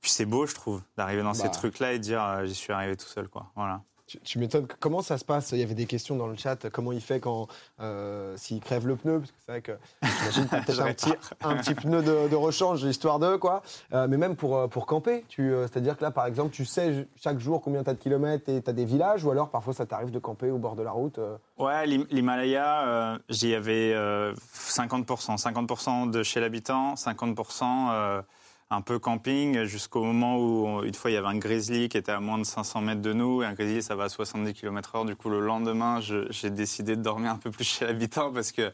puis 0.00 0.10
c'est 0.10 0.24
beau, 0.24 0.46
je 0.46 0.54
trouve, 0.54 0.80
d'arriver 0.96 1.22
dans 1.22 1.32
Bah. 1.32 1.34
ces 1.34 1.50
trucs-là 1.50 1.92
et 1.92 1.98
de 1.98 2.02
dire, 2.02 2.24
euh, 2.24 2.46
j'y 2.46 2.54
suis 2.54 2.72
arrivé 2.72 2.96
tout 2.96 3.06
seul, 3.06 3.28
quoi. 3.28 3.52
Voilà. 3.54 3.82
Tu, 4.06 4.20
tu 4.20 4.38
m'étonnes. 4.38 4.68
Comment 4.78 5.02
ça 5.02 5.18
se 5.18 5.24
passe? 5.24 5.50
Il 5.50 5.58
y 5.58 5.62
avait 5.64 5.74
des 5.74 5.86
questions 5.86 6.14
dans 6.14 6.28
le 6.28 6.36
chat. 6.36 6.70
Comment 6.70 6.92
il 6.92 7.00
fait 7.00 7.18
quand 7.18 7.48
euh, 7.80 8.36
s'il 8.36 8.60
crève 8.60 8.86
le 8.86 8.94
pneu? 8.94 9.18
Parce 9.18 9.32
que 9.32 9.36
c'est 9.44 9.50
vrai 9.52 9.60
que 9.62 9.72
j'imagine 10.02 10.44
que 10.48 10.64
peut-être 10.64 10.80
un 10.86 10.92
petit, 10.92 11.12
un 11.42 11.56
petit 11.56 11.74
pneu 11.74 12.02
de, 12.02 12.28
de 12.28 12.36
rechange, 12.36 12.84
histoire 12.84 13.18
de 13.18 13.34
quoi. 13.36 13.62
Euh, 13.92 14.06
mais 14.08 14.16
même 14.16 14.36
pour, 14.36 14.56
euh, 14.56 14.68
pour 14.68 14.86
camper, 14.86 15.24
tu, 15.28 15.50
euh, 15.52 15.66
c'est-à-dire 15.66 15.96
que 15.96 16.04
là, 16.04 16.12
par 16.12 16.26
exemple, 16.26 16.50
tu 16.50 16.64
sais 16.64 17.08
chaque 17.20 17.40
jour 17.40 17.60
combien 17.60 17.82
tu 17.82 17.90
as 17.90 17.94
de 17.94 17.98
kilomètres 17.98 18.48
et 18.48 18.62
tu 18.62 18.70
as 18.70 18.72
des 18.72 18.84
villages, 18.84 19.24
ou 19.24 19.30
alors 19.32 19.50
parfois 19.50 19.74
ça 19.74 19.86
t'arrive 19.86 20.12
de 20.12 20.20
camper 20.20 20.52
au 20.52 20.58
bord 20.58 20.76
de 20.76 20.82
la 20.82 20.92
route. 20.92 21.18
Ouais, 21.58 21.84
l'Him- 21.86 22.06
l'Himalaya, 22.10 23.18
j'y 23.28 23.54
avais 23.56 23.92
euh, 23.92 24.32
50%. 24.54 25.36
50% 25.36 26.10
de 26.10 26.22
chez 26.22 26.38
l'habitant, 26.38 26.94
50% 26.94 27.64
euh, 27.90 28.22
un 28.70 28.80
peu 28.80 28.98
camping, 28.98 29.62
jusqu'au 29.64 30.02
moment 30.02 30.38
où, 30.38 30.82
une 30.82 30.94
fois, 30.94 31.10
il 31.10 31.14
y 31.14 31.16
avait 31.16 31.28
un 31.28 31.38
grizzly 31.38 31.88
qui 31.88 31.96
était 31.96 32.12
à 32.12 32.18
moins 32.20 32.38
de 32.38 32.44
500 32.44 32.80
mètres 32.80 33.00
de 33.00 33.12
nous. 33.12 33.42
Et 33.42 33.46
un 33.46 33.52
grizzly, 33.52 33.82
ça 33.82 33.94
va 33.94 34.04
à 34.04 34.08
70 34.08 34.54
km/h. 34.54 35.06
Du 35.06 35.14
coup, 35.14 35.28
le 35.30 35.40
lendemain, 35.40 36.00
j'ai 36.00 36.50
décidé 36.50 36.96
de 36.96 37.02
dormir 37.02 37.30
un 37.30 37.36
peu 37.36 37.50
plus 37.50 37.64
chez 37.64 37.86
l'habitant 37.86 38.32
parce 38.32 38.50
que 38.52 38.72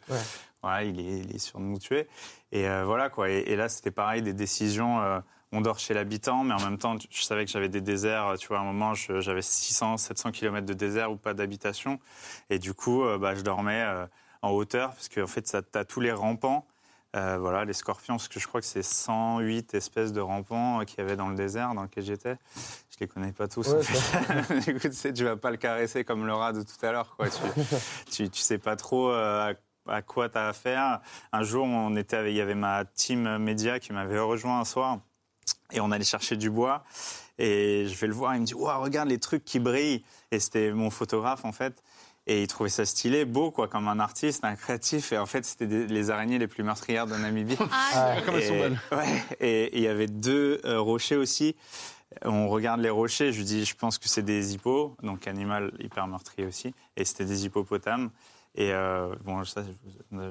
voilà, 0.62 0.84
il, 0.84 0.98
est, 0.98 1.18
il 1.20 1.34
est 1.34 1.38
sûr 1.38 1.58
de 1.58 1.64
nous 1.64 1.78
tuer. 1.78 2.06
Et 2.52 2.68
euh, 2.68 2.84
voilà, 2.84 3.10
quoi. 3.10 3.28
Et, 3.28 3.38
et 3.48 3.56
là, 3.56 3.68
c'était 3.68 3.90
pareil, 3.90 4.22
des 4.22 4.32
décisions. 4.32 5.00
euh, 5.00 5.20
on 5.54 5.60
dort 5.60 5.78
chez 5.78 5.92
l'habitant, 5.92 6.44
mais 6.44 6.54
en 6.54 6.60
même 6.64 6.78
temps, 6.78 6.96
je 7.10 7.22
savais 7.22 7.44
que 7.44 7.50
j'avais 7.50 7.68
des 7.68 7.82
déserts. 7.82 8.36
Tu 8.38 8.48
vois, 8.48 8.58
à 8.58 8.60
un 8.62 8.64
moment, 8.64 8.94
j'avais 8.94 9.42
600, 9.42 9.98
700 9.98 10.30
km 10.32 10.64
de 10.64 10.72
désert 10.72 11.12
ou 11.12 11.16
pas 11.16 11.34
d'habitation. 11.34 12.00
Et 12.48 12.58
du 12.58 12.72
coup, 12.72 13.02
euh, 13.04 13.18
bah, 13.18 13.34
je 13.34 13.42
dormais 13.42 13.84
en 14.40 14.50
hauteur, 14.52 14.92
parce 14.94 15.10
qu'en 15.10 15.26
fait, 15.26 15.46
ça 15.46 15.60
as 15.74 15.84
tous 15.84 16.00
les 16.00 16.12
rampants. 16.12 16.66
Euh, 17.14 17.36
voilà, 17.38 17.66
les 17.66 17.74
scorpions, 17.74 18.16
parce 18.16 18.28
que 18.28 18.40
je 18.40 18.46
crois 18.46 18.60
que 18.62 18.66
c'est 18.66 18.82
108 18.82 19.74
espèces 19.74 20.12
de 20.14 20.20
rampants 20.20 20.80
euh, 20.80 20.84
qu'il 20.84 20.98
y 20.98 21.02
avait 21.02 21.16
dans 21.16 21.28
le 21.28 21.34
désert 21.34 21.74
dans 21.74 21.82
lequel 21.82 22.04
j'étais. 22.04 22.36
Je 22.90 22.96
les 23.00 23.06
connais 23.06 23.32
pas 23.32 23.48
tous. 23.48 23.68
Ouais, 23.68 24.72
coup, 24.72 24.88
tu 24.88 24.92
sais, 24.94 25.12
tu 25.12 25.24
vas 25.24 25.36
pas 25.36 25.50
le 25.50 25.58
caresser 25.58 26.04
comme 26.04 26.26
le 26.26 26.32
rat 26.32 26.54
de 26.54 26.62
tout 26.62 26.86
à 26.86 26.90
l'heure. 26.90 27.14
quoi. 27.16 27.28
Tu, 27.28 27.40
tu, 28.10 28.30
tu 28.30 28.40
sais 28.40 28.56
pas 28.56 28.76
trop 28.76 29.10
euh, 29.10 29.52
à, 29.86 29.94
à 29.94 30.00
quoi 30.00 30.30
tu 30.30 30.38
as 30.38 30.48
affaire. 30.48 31.00
Un 31.32 31.42
jour, 31.42 31.66
on 31.66 31.94
était 31.96 32.16
avec, 32.16 32.32
il 32.32 32.36
y 32.36 32.40
avait 32.40 32.54
ma 32.54 32.86
team 32.86 33.36
média 33.36 33.78
qui 33.78 33.92
m'avait 33.92 34.18
rejoint 34.18 34.60
un 34.60 34.64
soir. 34.64 34.98
Et 35.70 35.80
on 35.80 35.90
allait 35.90 36.04
chercher 36.04 36.36
du 36.36 36.48
bois. 36.48 36.82
Et 37.38 37.86
je 37.88 37.96
vais 37.96 38.06
le 38.06 38.14
voir, 38.14 38.34
il 38.36 38.40
me 38.40 38.46
dit 38.46 38.54
Waouh, 38.54 38.82
regarde 38.82 39.08
les 39.08 39.18
trucs 39.18 39.44
qui 39.44 39.58
brillent. 39.58 40.02
Et 40.30 40.40
c'était 40.40 40.72
mon 40.72 40.88
photographe, 40.88 41.44
en 41.44 41.52
fait. 41.52 41.82
Et 42.28 42.42
il 42.42 42.46
trouvait 42.46 42.70
ça 42.70 42.84
stylé, 42.84 43.24
beau, 43.24 43.50
quoi, 43.50 43.66
comme 43.66 43.88
un 43.88 43.98
artiste, 43.98 44.44
un 44.44 44.54
créatif. 44.54 45.12
Et 45.12 45.18
en 45.18 45.26
fait, 45.26 45.44
c'était 45.44 45.66
des- 45.66 45.86
les 45.88 46.10
araignées 46.10 46.38
les 46.38 46.46
plus 46.46 46.62
meurtrières 46.62 47.06
de 47.08 47.16
Namibie. 47.16 47.56
Ah, 47.94 48.14
Comme 48.24 48.36
elles 48.36 48.44
sont 48.44 48.54
Et- 48.54 48.58
belles. 48.60 48.80
Ouais, 48.92 49.22
et 49.40 49.76
il 49.76 49.82
y 49.82 49.88
avait 49.88 50.06
deux 50.06 50.60
euh, 50.64 50.78
rochers 50.80 51.16
aussi. 51.16 51.56
On 52.24 52.48
regarde 52.48 52.80
les 52.80 52.90
rochers, 52.90 53.32
je 53.32 53.38
lui 53.38 53.44
dis, 53.44 53.64
je 53.64 53.74
pense 53.74 53.98
que 53.98 54.08
c'est 54.08 54.22
des 54.22 54.54
hippos, 54.54 54.94
donc 55.02 55.26
animal 55.26 55.72
hyper 55.80 56.06
meurtrier 56.06 56.46
aussi. 56.46 56.74
Et 56.96 57.04
c'était 57.04 57.24
des 57.24 57.44
hippopotames. 57.46 58.10
Et 58.54 58.70
euh, 58.70 59.14
bon, 59.24 59.42
ça, 59.44 59.64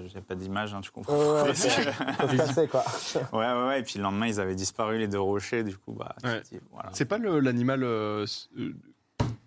j'ai 0.05 0.21
pas 0.21 0.35
d'image, 0.35 0.73
hein, 0.75 0.81
tu 0.81 0.91
comprends. 0.91 1.17
Ouais, 1.17 1.41
ouais, 1.41 1.53
que- 1.53 2.65
quoi. 2.67 2.83
ouais, 3.33 3.53
ouais, 3.53 3.67
ouais. 3.67 3.79
Et 3.79 3.83
puis 3.83 3.97
le 3.97 4.03
lendemain, 4.03 4.27
ils 4.27 4.39
avaient 4.39 4.53
disparu, 4.55 4.99
les 4.99 5.07
deux 5.07 5.19
rochers. 5.19 5.63
Du 5.63 5.75
coup, 5.75 5.93
bah, 5.93 6.15
Ouais. 6.23 6.41
voilà. 6.71 6.89
C'est 6.93 7.05
pas 7.05 7.17
l'animal 7.17 7.83
euh, 7.83 8.25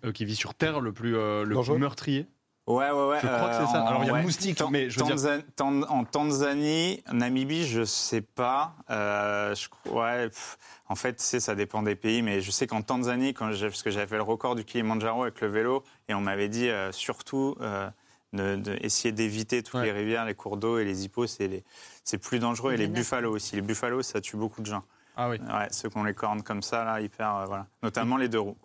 euh, 0.03 0.11
qui 0.11 0.25
vit 0.25 0.35
sur 0.35 0.53
Terre 0.53 0.81
le 0.81 0.91
plus, 0.91 1.15
euh, 1.15 1.45
le 1.45 1.55
plus 1.59 1.77
meurtrier? 1.79 2.27
Ouais, 2.67 2.89
ouais, 2.89 3.07
ouais. 3.09 3.19
Je 3.21 3.27
crois 3.27 3.49
que 3.49 3.55
c'est 3.57 3.71
ça. 3.71 3.83
en- 3.83 3.87
Alors, 3.87 4.03
il 4.03 4.07
y 4.07 4.09
a 4.09 4.13
ouais. 4.13 4.23
moustique, 4.23 4.57
Tan- 4.57 4.71
mais 4.71 4.89
je 4.89 4.99
veux 4.99 5.05
dire- 5.15 5.43
Tan- 5.55 5.83
En 5.83 6.03
Tanzanie, 6.03 7.03
Namibie, 7.11 7.67
je 7.67 7.83
sais 7.83 8.21
pas. 8.21 8.73
Euh, 8.89 9.53
je, 9.53 9.67
ouais, 9.91 10.29
pff, 10.29 10.57
en 10.89 10.95
fait, 10.95 11.21
c'est 11.21 11.39
ça 11.39 11.53
dépend 11.53 11.83
des 11.83 11.95
pays, 11.95 12.23
mais 12.23 12.41
je 12.41 12.49
sais 12.49 12.65
qu'en 12.65 12.81
Tanzanie, 12.81 13.33
quand 13.35 13.51
j'ai, 13.51 13.67
parce 13.67 13.83
que 13.83 13.91
j'avais 13.91 14.07
fait 14.07 14.15
le 14.17 14.23
record 14.23 14.55
du 14.55 14.65
Kilimanjaro 14.65 15.23
avec 15.23 15.41
le 15.41 15.47
vélo, 15.47 15.83
et 16.09 16.15
on 16.15 16.21
m'avait 16.21 16.49
dit 16.49 16.67
euh, 16.69 16.91
surtout 16.91 17.55
euh, 17.61 17.87
de, 18.33 18.55
de 18.55 18.77
essayer 18.81 19.11
d'éviter 19.11 19.61
toutes 19.61 19.75
Ouais. 19.81 19.85
les 19.85 19.91
rivières, 19.91 20.25
les 20.25 20.33
cours 20.33 20.57
d'eau 20.57 20.79
et 20.79 20.85
les 20.85 21.05
hippos, 21.05 21.27
c'est, 21.27 22.17
plus 22.17 22.39
dangereux. 22.39 22.73
Et 22.73 22.77
les 22.77 22.87
buffalo 22.87 23.31
aussi. 23.31 23.55
Les 23.55 23.61
buffalo, 23.61 24.01
ça 24.01 24.21
tue 24.21 24.37
beaucoup 24.37 24.61
de 24.61 24.65
gens. 24.67 24.83
Ah 25.15 25.29
oui. 25.29 25.37
Ouais, 25.39 25.67
ceux 25.71 25.87
qui 25.89 25.97
ont 25.97 26.03
les 26.03 26.13
cornes 26.15 26.41
comme 26.41 26.61
ça, 26.63 26.83
là, 26.83 26.99
hyper, 26.99 27.35
euh, 27.35 27.45
voilà. 27.45 27.67
Notamment 27.83 28.17
les 28.17 28.27
deux 28.27 28.39
roues. 28.39 28.57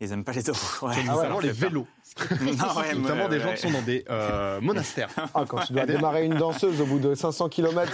Ils 0.00 0.12
aiment 0.12 0.22
pas 0.22 0.30
les 0.30 0.42
roues. 0.42 0.86
Ouais, 0.86 1.02
Notamment 1.02 1.28
leur 1.28 1.40
les 1.40 1.50
vélos. 1.50 1.86
Non, 2.40 2.46
ouais, 2.46 2.94
Notamment 2.94 3.24
ouais, 3.24 3.28
des 3.30 3.40
gens 3.40 3.48
ouais. 3.48 3.54
qui 3.54 3.62
sont 3.62 3.70
dans 3.72 3.82
des 3.82 4.04
euh, 4.08 4.60
monastères. 4.60 5.08
Ah, 5.34 5.44
quand 5.46 5.64
tu 5.64 5.72
dois 5.72 5.86
démarrer 5.86 6.24
une 6.24 6.36
danseuse 6.36 6.80
au 6.80 6.86
bout 6.86 7.00
de 7.00 7.14
500 7.16 7.48
km, 7.48 7.92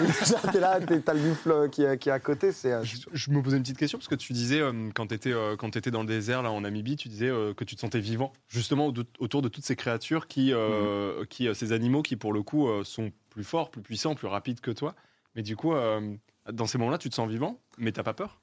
t'es 0.53 0.61
là, 0.61 0.81
t'as 0.81 1.15
le 1.15 1.21
buffle 1.21 1.69
qui 1.71 1.83
est, 1.83 1.99
qui 1.99 2.11
est 2.11 2.13
à 2.13 2.21
côté, 2.21 2.53
c'est. 2.53 2.73
euh, 2.73 2.85
Je, 2.85 2.97
je 3.13 3.31
me 3.31 3.43
posais 3.43 3.57
une 3.57 3.63
petite 3.63 3.79
question 3.79 3.97
parce 3.99 4.09
que 4.09 4.15
tu 4.15 4.33
disais 4.35 4.61
euh, 4.61 4.91
quand 4.95 5.07
tu 5.07 5.15
étais, 5.15 5.91
dans 5.91 6.01
le 6.03 6.07
désert 6.07 6.43
là 6.43 6.51
en 6.51 6.61
Namibie, 6.61 6.97
tu 6.97 7.09
disais 7.09 7.29
euh, 7.31 7.55
que 7.55 7.65
tu 7.65 7.75
te 7.75 7.81
sentais 7.81 8.01
vivant 8.01 8.33
justement 8.49 8.89
au- 8.89 8.93
autour 9.19 9.41
de 9.41 9.49
toutes 9.49 9.65
ces 9.65 9.77
créatures 9.77 10.27
qui, 10.29 10.53
euh, 10.53 11.25
qui 11.31 11.49
euh, 11.49 11.55
ces 11.55 11.73
animaux 11.73 12.03
qui 12.03 12.17
pour 12.17 12.33
le 12.35 12.43
coup 12.43 12.69
euh, 12.69 12.85
sont 12.85 13.13
plus 13.31 13.45
forts, 13.45 13.71
plus 13.71 13.83
puissants, 13.83 14.15
plus 14.15 14.29
rapides 14.29 14.61
que 14.61 14.71
toi. 14.71 14.95
Mais 15.37 15.43
du 15.43 15.57
coup, 15.57 15.75
euh, 15.75 16.15
dans 16.53 16.67
ces 16.67 16.77
moments-là, 16.79 16.99
tu 16.99 17.09
te 17.11 17.15
sens 17.15 17.29
vivant, 17.29 17.59
mais 17.79 17.93
t'as 17.93 18.03
pas 18.05 18.15
peur? 18.15 18.41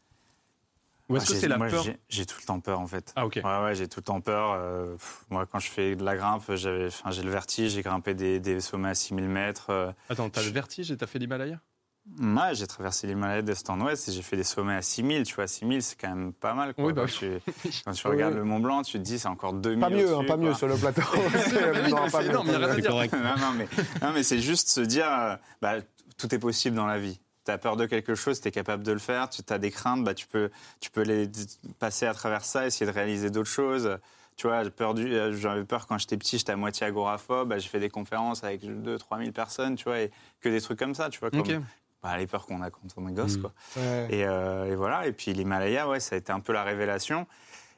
Ou 1.12 1.18
est-ce 1.18 1.26
Ah, 1.30 1.34
que 1.34 1.40
c'est 1.40 1.48
la 1.48 1.58
moi, 1.58 1.68
peur 1.68 1.84
j'ai- 1.84 1.98
J'ai 2.10 2.26
tout 2.26 2.38
le 2.40 2.46
temps 2.46 2.60
peur 2.60 2.80
en 2.80 2.88
fait. 2.88 3.12
Ah 3.16 3.26
ok. 3.26 3.42
Ouais, 3.44 3.64
ouais, 3.64 3.76
j'ai 3.76 3.88
tout 3.88 4.00
le 4.00 4.06
temps 4.06 4.22
peur. 4.22 4.52
euh, 4.54 4.94
pff, 4.94 5.26
moi, 5.30 5.46
quand 5.46 5.60
je 5.60 5.68
fais 5.70 5.96
de 5.96 6.04
la 6.04 6.16
grimpe, 6.16 6.44
j'avais, 6.56 6.90
j'ai 7.10 7.24
le 7.24 7.30
vertige, 7.32 7.72
j'ai 7.74 7.82
grimpé 7.82 8.14
des, 8.14 8.40
des 8.40 8.60
sommets 8.62 8.90
à 8.90 8.96
6000 8.96 9.28
mètres. 9.28 9.70
euh, 9.70 9.92
Attends, 10.10 10.30
t'as 10.30 10.42
le 10.44 10.50
vertige 10.52 10.92
et 10.92 10.98
t'as 10.98 11.08
fait 11.08 11.20
l'Himalaya? 11.20 11.60
Ouais, 12.20 12.56
j'ai 12.56 12.66
traversé 12.66 13.06
l'Himalaya 13.06 13.44
d'est 13.44 13.70
en 13.70 13.80
ouest 13.80 14.10
et 14.10 14.12
j'ai 14.12 14.24
fait 14.24 14.36
des 14.36 14.44
sommets 14.44 14.74
à 14.74 14.82
6000. 14.82 15.22
Tu 15.24 15.36
vois, 15.36 15.46
6000, 15.46 15.84
c'est 15.84 15.96
quand 16.02 16.10
même 16.10 16.34
pas 16.34 16.56
mal. 16.56 16.74
Quoi. 16.74 16.86
Oui, 16.86 16.94
bah 16.94 17.04
quand, 17.06 17.14
tu, 17.14 17.30
quand 17.86 17.92
tu 17.92 18.08
regardes 18.08 18.34
oui. 18.34 18.40
le 18.40 18.44
Mont 18.46 18.60
Blanc, 18.60 18.82
tu 18.82 18.94
te 18.94 19.04
dis 19.04 19.20
c'est 19.20 19.28
encore 19.28 19.54
2000. 19.54 19.80
Pas 19.80 19.90
mieux, 19.92 20.16
hein, 20.16 20.24
pas 20.28 20.36
mieux 20.38 20.54
sur 20.56 20.68
le 20.68 20.78
plateau. 20.78 21.02
oui, 21.14 21.92
non, 21.92 23.54
mais, 23.56 23.68
non, 24.02 24.12
mais 24.14 24.24
c'est 24.24 24.40
juste 24.40 24.70
se 24.70 24.82
dire, 24.82 25.08
euh, 25.08 25.36
bah, 25.62 25.76
tout 26.18 26.34
est 26.34 26.40
possible 26.40 26.76
dans 26.76 26.88
la 26.88 26.98
vie. 27.00 27.20
Tu 27.46 27.52
as 27.52 27.58
peur 27.58 27.76
de 27.76 27.86
quelque 27.86 28.16
chose, 28.16 28.40
tu 28.40 28.48
es 28.48 28.52
capable 28.52 28.84
de 28.84 28.92
le 28.92 29.00
faire. 29.00 29.30
Tu 29.30 29.42
as 29.50 29.58
des 29.58 29.72
craintes, 29.72 30.04
bah, 30.04 30.14
tu, 30.14 30.28
peux, 30.28 30.50
tu 30.80 30.92
peux 30.92 31.02
les 31.02 31.30
passer 31.80 32.06
à 32.06 32.14
travers 32.14 32.44
ça, 32.46 32.68
essayer 32.68 32.86
de 32.86 32.96
réaliser 32.96 33.30
d'autres 33.30 33.50
choses. 33.50 33.98
Tu 34.38 34.48
vois, 34.48 34.64
euh, 34.64 35.34
j'avais 35.34 35.64
peur 35.66 35.88
quand 35.88 35.98
j'étais 35.98 36.18
petit, 36.18 36.38
j'étais 36.38 36.52
à 36.52 36.56
moitié 36.56 36.88
agoraphobe. 36.88 37.50
Bah, 37.50 37.58
j'ai 37.60 37.68
fait 37.70 37.80
des 37.80 37.90
conférences 37.90 38.44
avec 38.44 38.64
2-3 38.64 39.20
000 39.20 39.32
personnes, 39.32 39.76
tu 39.76 39.84
vois, 39.86 40.00
et 40.00 40.12
que 40.40 40.50
des 40.50 40.62
trucs 40.62 40.80
comme 40.80 40.96
ça, 40.96 41.10
tu 41.10 41.20
vois, 41.20 41.30
comme 41.32 41.44
bah, 42.02 42.18
les 42.18 42.26
peurs 42.26 42.48
qu'on 42.48 42.62
a 42.64 42.72
quand 42.72 42.82
on 42.98 43.08
est 43.08 43.14
gosse, 43.14 43.38
Mm. 43.38 43.42
quoi. 43.42 43.54
Ouais. 43.78 44.08
Et, 44.10 44.26
euh, 44.26 44.72
et 44.72 44.76
voilà. 44.76 45.06
Et 45.06 45.12
puis 45.12 45.34
l'Himalaya, 45.34 45.88
ouais, 45.88 46.00
ça 46.00 46.16
a 46.16 46.18
été 46.18 46.32
un 46.32 46.40
peu 46.40 46.54
la 46.54 46.64
révélation. 46.64 47.28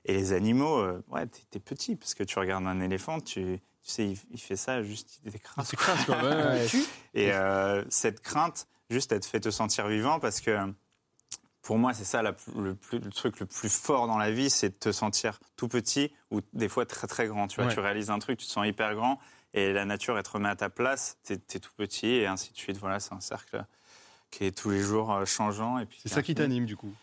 Et 0.05 0.13
les 0.13 0.32
animaux, 0.34 0.77
euh, 0.79 1.03
ouais, 1.10 1.25
t'es, 1.51 1.60
petit 1.60 1.96
parce 1.96 2.13
que 2.13 2.24
tu 2.24 2.38
regardes 2.39 2.65
un 2.65 2.79
éléphant, 2.82 3.20
tu, 3.20 3.60
tu 3.84 3.89
sais, 3.89 4.05
il, 4.08 4.17
il 4.32 4.39
fait 4.39 4.55
ça, 4.55 4.82
juste 4.84 5.20
il 5.25 5.36
écrase. 5.36 5.67
C'est 5.67 5.75
crasse 5.77 6.05
quoi. 6.05 6.15
Ouais. 6.24 6.65
Et 7.13 7.34
euh, 7.34 7.84
cette 7.89 8.22
crainte, 8.22 8.67
juste, 8.93 9.19
te 9.19 9.25
fait 9.25 9.39
te 9.41 9.50
sentir 9.51 9.88
vivant 9.88 10.19
parce 10.19 10.39
que 10.41 10.57
pour 11.62 11.77
moi, 11.77 11.93
c'est 11.93 12.03
ça 12.03 12.21
la 12.21 12.35
le, 12.55 12.75
plus- 12.75 13.00
le 13.00 13.09
truc 13.09 13.39
le 13.39 13.45
plus 13.45 13.69
fort 13.69 14.07
dans 14.07 14.17
la 14.17 14.31
vie, 14.31 14.50
c'est 14.50 14.69
de 14.69 14.75
te 14.75 14.91
sentir 14.91 15.39
tout 15.55 15.67
petit 15.67 16.12
ou 16.31 16.41
des 16.53 16.67
fois 16.69 16.85
très 16.85 17.07
très 17.07 17.27
grand. 17.27 17.47
Tu 17.47 17.57
vois, 17.57 17.67
Ouais. 17.67 17.73
tu 17.73 17.79
réalises 17.79 18.09
un 18.09 18.19
truc, 18.19 18.38
tu 18.39 18.45
te 18.45 18.51
sens 18.51 18.67
hyper 18.67 18.95
grand 18.95 19.19
et 19.53 19.71
la 19.71 19.85
nature, 19.85 20.17
elle 20.17 20.23
te 20.23 20.29
remet 20.31 20.50
à 20.50 20.55
ta 20.55 20.69
place, 20.69 21.17
t'es, 21.23 21.38
t'es 21.38 21.59
tout 21.59 21.71
petit 21.77 22.07
et 22.07 22.27
ainsi 22.27 22.51
de 22.51 22.57
suite. 22.57 22.77
Voilà, 22.77 23.00
c'est 23.00 23.13
un 23.13 23.21
cercle 23.21 23.63
qui 24.29 24.45
est 24.45 24.51
tous 24.57 24.71
les 24.71 24.81
jours 24.81 25.13
euh, 25.13 25.25
changeant. 25.25 25.77
Et 25.79 25.85
puis 25.85 26.00
C'est 26.01 26.09
ça 26.09 26.21
qui 26.23 26.35
t'anime 26.35 26.65
du 26.65 26.75
coup. 26.75 26.93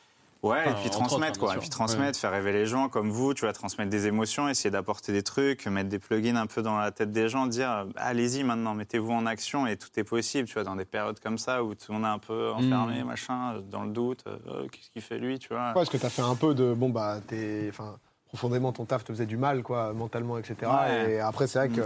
Ouais, 0.43 0.63
Enfin, 0.67 0.71
et 0.71 0.81
puis 0.81 0.91
transmettre, 0.91 1.33
autres, 1.33 1.41
quoi. 1.41 1.55
Et 1.57 1.59
puis 1.59 1.69
transmettre, 1.69 2.19
faire 2.19 2.31
rêver 2.31 2.53
les 2.53 2.65
gens 2.65 2.89
comme 2.89 3.11
vous, 3.11 3.35
tu 3.35 3.45
vas 3.45 3.53
transmettre 3.53 3.91
des 3.91 4.07
émotions, 4.07 4.49
essayer 4.49 4.71
d'apporter 4.71 5.13
des 5.13 5.23
trucs, 5.23 5.67
mettre 5.67 5.91
des 5.91 5.99
plugins 5.99 6.37
un 6.37 6.47
peu 6.47 6.63
dans 6.63 6.79
la 6.79 6.91
tête 6.93 7.13
des 7.13 7.29
gens, 7.29 7.47
dire 7.47 7.71
euh, 7.71 7.85
allez-y 7.97 8.43
maintenant, 8.43 8.75
mettez-vous 8.75 9.13
en 9.13 9.27
action 9.27 9.67
et 9.67 9.77
tout 9.77 9.89
est 9.97 10.05
possible, 10.05 10.49
tu 10.49 10.55
vois, 10.55 10.65
dans 10.65 10.77
des 10.77 10.87
périodes 10.87 11.21
comme 11.21 11.37
ça 11.37 11.63
où 11.63 11.75
tout 11.75 11.93
le 11.93 11.99
monde 11.99 12.05
est 12.07 12.15
un 12.15 12.19
peu 12.19 12.51
enfermé, 12.53 13.03
Mm. 13.03 13.07
machin, 13.07 13.61
dans 13.71 13.83
le 13.85 13.91
doute, 13.91 14.25
euh, 14.27 14.39
euh, 14.49 14.69
qu'est-ce 14.69 14.91
qu'il 14.91 15.03
fait 15.03 15.19
lui, 15.19 15.39
tu 15.39 15.49
vois. 15.49 15.69
Ouais, 15.69 15.75
parce 15.75 15.91
que 15.91 15.99
t'as 15.99 16.09
fait 16.09 16.23
un 16.23 16.35
peu 16.37 16.55
de. 16.55 16.73
Bon, 16.73 16.89
bah, 16.89 17.19
t'es. 17.27 17.67
Enfin, 17.69 17.97
profondément, 18.29 18.73
ton 18.73 18.87
taf 18.87 19.05
te 19.05 19.13
faisait 19.13 19.27
du 19.27 19.37
mal, 19.37 19.63
quoi, 19.63 19.93
mentalement, 19.93 20.39
etc. 20.39 20.55
Ouais. 20.63 21.13
Et 21.15 21.21
après, 21.21 21.47
c'est 21.49 21.59
vrai 21.59 21.69
Mm. 21.69 21.77
que 21.77 21.83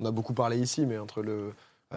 on 0.00 0.06
a 0.06 0.10
beaucoup 0.12 0.32
parlé 0.32 0.56
ici, 0.58 0.86
mais 0.86 0.96
entre 0.96 1.22
le 1.22 1.52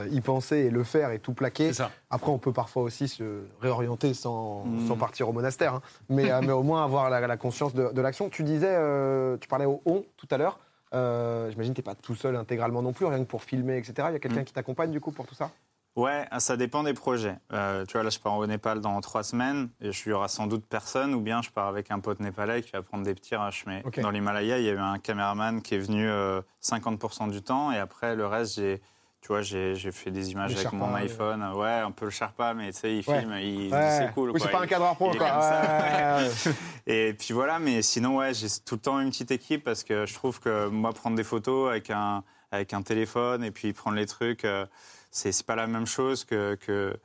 y 0.09 0.21
penser 0.21 0.57
et 0.57 0.69
le 0.69 0.83
faire 0.83 1.11
et 1.11 1.19
tout 1.19 1.33
plaquer, 1.33 1.73
ça. 1.73 1.91
après, 2.09 2.31
on 2.31 2.37
peut 2.37 2.53
parfois 2.53 2.83
aussi 2.83 3.07
se 3.09 3.41
réorienter 3.61 4.13
sans, 4.13 4.63
Mm. 4.65 4.87
sans 4.87 4.95
partir 4.95 5.27
au 5.27 5.33
monastère. 5.33 5.75
hein. 5.75 5.81
Mais, 6.09 6.31
euh, 6.31 6.39
mais 6.41 6.51
au 6.53 6.63
moins 6.63 6.83
avoir 6.83 7.09
la, 7.09 7.19
la 7.27 7.37
conscience 7.37 7.73
de, 7.73 7.91
de 7.91 8.01
l'action. 8.01 8.29
Tu 8.29 8.43
disais, 8.43 8.73
euh, 8.73 9.35
tu 9.37 9.47
parlais 9.49 9.65
au 9.65 9.81
on 9.85 10.05
tout 10.17 10.27
à 10.31 10.37
l'heure. 10.37 10.59
Euh, 10.93 11.49
J'imagine 11.51 11.73
que 11.73 11.81
tu 11.81 11.87
n'es 11.87 11.93
pas 11.93 11.95
tout 12.01 12.15
seul 12.15 12.35
intégralement 12.35 12.81
non 12.81 12.93
plus, 12.93 13.05
rien 13.05 13.19
que 13.19 13.23
pour 13.29 13.43
filmer, 13.43 13.77
etc. 13.77 13.93
Il 14.09 14.13
y 14.13 14.15
a 14.15 14.19
quelqu'un 14.19 14.41
Mm. 14.41 14.45
qui 14.45 14.53
t'accompagne 14.53 14.91
du 14.91 15.01
coup 15.01 15.11
pour 15.11 15.25
tout 15.27 15.35
ça? 15.35 15.51
Ouais, 15.97 16.25
ah, 16.31 16.39
ça 16.39 16.55
dépend 16.55 16.83
des 16.83 16.93
projets. 16.93 17.35
Euh, 17.51 17.85
tu 17.85 17.93
vois, 17.93 18.03
là, 18.03 18.09
je 18.09 18.17
pars 18.19 18.37
au 18.37 18.47
Népal 18.47 18.79
dans 18.79 18.99
trois 19.01 19.23
semaines 19.23 19.67
et 19.81 19.91
je 19.91 20.09
y 20.09 20.13
aura 20.13 20.29
sans 20.29 20.47
doute 20.47 20.63
personne, 20.65 21.13
ou 21.13 21.19
bien 21.19 21.41
je 21.41 21.49
pars 21.49 21.67
avec 21.67 21.91
un 21.91 21.99
pote 21.99 22.21
népalais 22.21 22.61
qui 22.61 22.71
va 22.71 22.81
prendre 22.81 23.03
des 23.03 23.13
petits 23.13 23.35
rushs. 23.35 23.65
Mais 23.67 23.83
dans 24.01 24.09
l'Himalaya, 24.09 24.57
il 24.57 24.63
y 24.63 24.69
a 24.69 24.71
eu 24.71 24.77
un 24.77 24.99
caméraman 24.99 25.61
qui 25.61 25.75
est 25.75 25.79
venu 25.79 26.07
euh, 26.09 26.41
50% 26.63 27.29
du 27.29 27.41
temps 27.41 27.73
et 27.73 27.77
après, 27.77 28.15
le 28.15 28.25
reste, 28.25 28.55
j'ai. 28.55 28.81
Tu 29.21 29.27
vois, 29.27 29.43
j'ai 29.43 29.75
fait 29.91 30.09
des 30.09 30.31
images 30.31 30.49
Le 30.51 30.57
avec 30.57 30.71
Sherpa, 30.71 30.77
mon 30.77 30.93
ouais. 30.95 31.01
iPhone. 31.01 31.43
Ouais, 31.55 31.69
un 31.69 31.91
peu 31.91 32.05
le 32.05 32.11
Sherpa, 32.11 32.55
mais 32.55 32.71
tu 32.73 32.79
sais, 32.79 32.97
il 32.97 33.07
Ouais. 33.07 33.19
filme, 33.19 33.33
il, 33.39 33.71
Ouais. 33.71 33.97
c'est 33.99 34.11
cool. 34.13 34.31
Oui, 34.31 34.39
c'est 34.41 34.49
pas 34.49 34.61
un 34.63 34.65
cadreur 34.67 34.95
pro, 34.95 35.11
quoi. 35.11 35.27
Et 36.87 37.13
puis 37.13 37.33
voilà, 37.33 37.59
mais 37.59 37.81
sinon, 37.83 38.17
ouais, 38.17 38.33
j'ai 38.33 38.47
tout 38.65 38.75
le 38.75 38.81
temps 38.81 38.99
une 38.99 39.09
petite 39.11 39.29
équipe 39.31 39.63
parce 39.63 39.83
que 39.83 40.05
je 40.07 40.13
trouve 40.15 40.39
que 40.39 40.67
moi, 40.69 40.91
prendre 40.93 41.15
des 41.15 41.23
photos 41.23 41.69
avec 41.69 41.89
un, 41.91 42.23
avec 42.51 42.73
un 42.73 42.81
téléphone 42.81 43.43
et 43.43 43.51
puis 43.51 43.73
prendre 43.73 43.95
les 43.95 44.07
trucs, 44.07 44.43
euh, 44.43 44.65
c'est 45.11 45.45
pas 45.45 45.55
la 45.55 45.67
même 45.67 45.85
chose 45.87 46.25
que. 46.25 46.55
que 46.55 46.95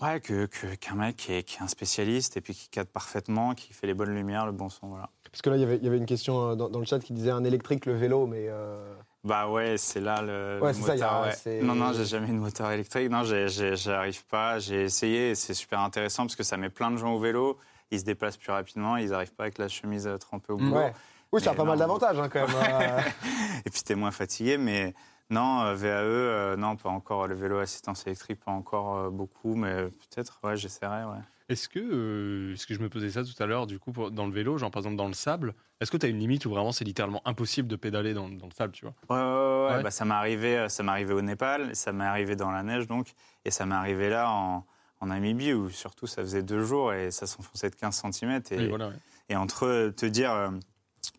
Ouais, 0.00 0.18
que 0.18 0.46
que- 0.46 0.74
qu'un 0.76 0.94
mec 0.94 1.16
qui 1.16 1.34
est, 1.34 1.42
qui 1.42 1.58
est 1.58 1.62
un 1.62 1.68
spécialiste 1.68 2.38
et 2.38 2.40
puis 2.40 2.54
qui 2.54 2.70
cadre 2.70 2.88
parfaitement, 2.88 3.52
qui 3.54 3.74
fait 3.74 3.86
les 3.86 3.92
bonnes 3.92 4.14
lumières, 4.14 4.46
le 4.46 4.52
bon 4.52 4.70
son, 4.70 4.86
voilà. 4.88 5.10
Parce 5.30 5.42
que 5.42 5.50
là, 5.50 5.56
il 5.56 5.60
y 5.60 5.62
avait- 5.64 5.76
il 5.76 5.84
y 5.84 5.88
avait 5.88 5.98
une 5.98 6.06
question 6.06 6.40
euh, 6.52 6.54
dans, 6.54 6.70
dans 6.70 6.78
le 6.78 6.86
chat 6.86 7.00
qui 7.00 7.12
disait 7.12 7.30
un 7.32 7.44
électrique, 7.44 7.84
le 7.84 7.92
vélo, 7.94 8.26
mais. 8.26 8.46
euh, 8.48 8.94
Bah 9.22 9.48
ouais, 9.50 9.76
c'est 9.76 10.00
là 10.00 10.22
le, 10.22 10.58
Ouais, 10.62 10.68
le 10.68 10.74
c'est 10.74 10.82
ça, 10.82 10.94
il 10.96 10.98
y 10.98 11.02
a- 11.02 11.12
moteur. 11.12 11.34
ouais. 11.46 11.60
Non, 11.62 11.74
non, 11.74 11.92
j'ai 11.92 12.06
jamais 12.06 12.28
eu 12.28 12.32
de 12.32 12.38
moteur 12.38 12.70
électrique. 12.70 13.10
Non, 13.10 13.22
j'arrive 13.24 14.24
pas. 14.26 14.58
J'ai 14.58 14.84
essayé 14.84 15.30
et 15.30 15.34
c'est 15.34 15.52
super 15.54 15.80
intéressant 15.80 16.24
parce 16.24 16.36
que 16.36 16.42
ça 16.42 16.56
met 16.56 16.70
plein 16.70 16.90
de 16.90 16.96
gens 16.96 17.12
au 17.12 17.18
vélo. 17.18 17.58
Ils 17.90 18.00
se 18.00 18.04
déplacent 18.04 18.38
plus 18.38 18.52
rapidement. 18.52 18.96
Ils 18.96 19.10
n'arrivent 19.10 19.34
pas 19.34 19.42
avec 19.44 19.58
la 19.58 19.68
chemise 19.68 20.06
euh, 20.06 20.16
trempée 20.16 20.52
au 20.52 20.56
boulot. 20.56 20.76
Ouais. 20.76 20.92
Oui, 21.32 21.40
ça 21.40 21.50
a 21.50 21.54
pas 21.54 21.64
mal 21.64 21.78
d'avantages, 21.78 22.18
hein, 22.18 22.28
quand 22.28 22.46
même. 22.46 22.56
euh. 22.56 23.00
Et 23.66 23.70
puis 23.70 23.82
t'es 23.82 23.94
moins 23.94 24.10
fatigué, 24.10 24.56
mais 24.56 24.94
non, 25.30 25.60
euh, 25.62 25.74
VAE, 25.74 25.88
euh, 25.88 26.56
non, 26.56 26.76
pas 26.76 26.88
encore. 26.90 27.26
Le 27.26 27.34
vélo 27.34 27.58
assistance 27.58 28.06
électrique, 28.06 28.40
pas 28.44 28.50
encore 28.52 28.96
euh, 28.96 29.10
beaucoup, 29.10 29.54
mais 29.54 29.84
peut-être, 29.84 30.40
ouais, 30.44 30.56
j'essaierai, 30.56 31.04
ouais. 31.04 31.18
Est-ce 31.48 31.68
que, 31.68 31.80
euh, 31.80 32.52
est-ce 32.52 32.64
que 32.66 32.74
je 32.74 32.80
me 32.80 32.88
posais 32.88 33.10
ça 33.10 33.24
tout 33.24 33.40
à 33.42 33.46
l'heure, 33.46 33.66
du 33.66 33.78
coup, 33.80 33.90
pour- 33.90 34.12
dans 34.12 34.26
le 34.26 34.32
vélo, 34.32 34.56
genre 34.56 34.70
par 34.70 34.80
exemple 34.80 34.94
dans 34.96 35.08
le 35.08 35.14
sable, 35.14 35.54
est-ce 35.80 35.90
que 35.90 35.96
tu 35.96 36.06
as 36.06 36.08
une 36.08 36.18
limite 36.18 36.46
où 36.46 36.50
vraiment 36.50 36.70
c'est 36.70 36.84
littéralement 36.84 37.22
impossible 37.24 37.66
de 37.66 37.74
pédaler 37.74 38.14
dans, 38.14 38.28
dans 38.28 38.46
le 38.46 38.52
sable, 38.52 38.72
tu 38.72 38.84
vois? 38.84 38.94
Ouais, 39.08 39.16
ouais, 39.16 39.70
ouais, 39.70 39.76
Ouais. 39.78 39.82
Bah, 39.82 39.90
ça 39.90 40.04
m'est 40.04 40.14
arrivé, 40.14 40.68
ça 40.68 40.84
m'est 40.84 40.92
arrivé 40.92 41.12
au 41.12 41.22
Népal, 41.22 41.74
ça 41.74 41.92
m'est 41.92 42.04
arrivé 42.04 42.36
dans 42.36 42.52
la 42.52 42.62
neige, 42.62 42.86
donc, 42.86 43.14
et 43.44 43.50
ça 43.50 43.66
m'est 43.66 43.74
arrivé 43.74 44.08
là 44.10 44.30
en, 44.30 44.64
en 45.00 45.06
Namibie, 45.06 45.52
où 45.52 45.70
surtout 45.70 46.06
ça 46.06 46.22
faisait 46.22 46.44
deux 46.44 46.62
jours 46.62 46.92
et 46.92 47.10
ça 47.10 47.26
s'enfonçait 47.26 47.70
de 47.70 47.74
15 47.74 48.00
cm. 48.12 48.42
Et, 48.52 48.56
Oui, 48.58 48.68
voilà, 48.68 48.88
ouais. 48.88 48.94
Et 49.28 49.34
entre 49.34 49.88
te 49.96 50.06
dire, 50.06 50.32
euh, 50.32 50.50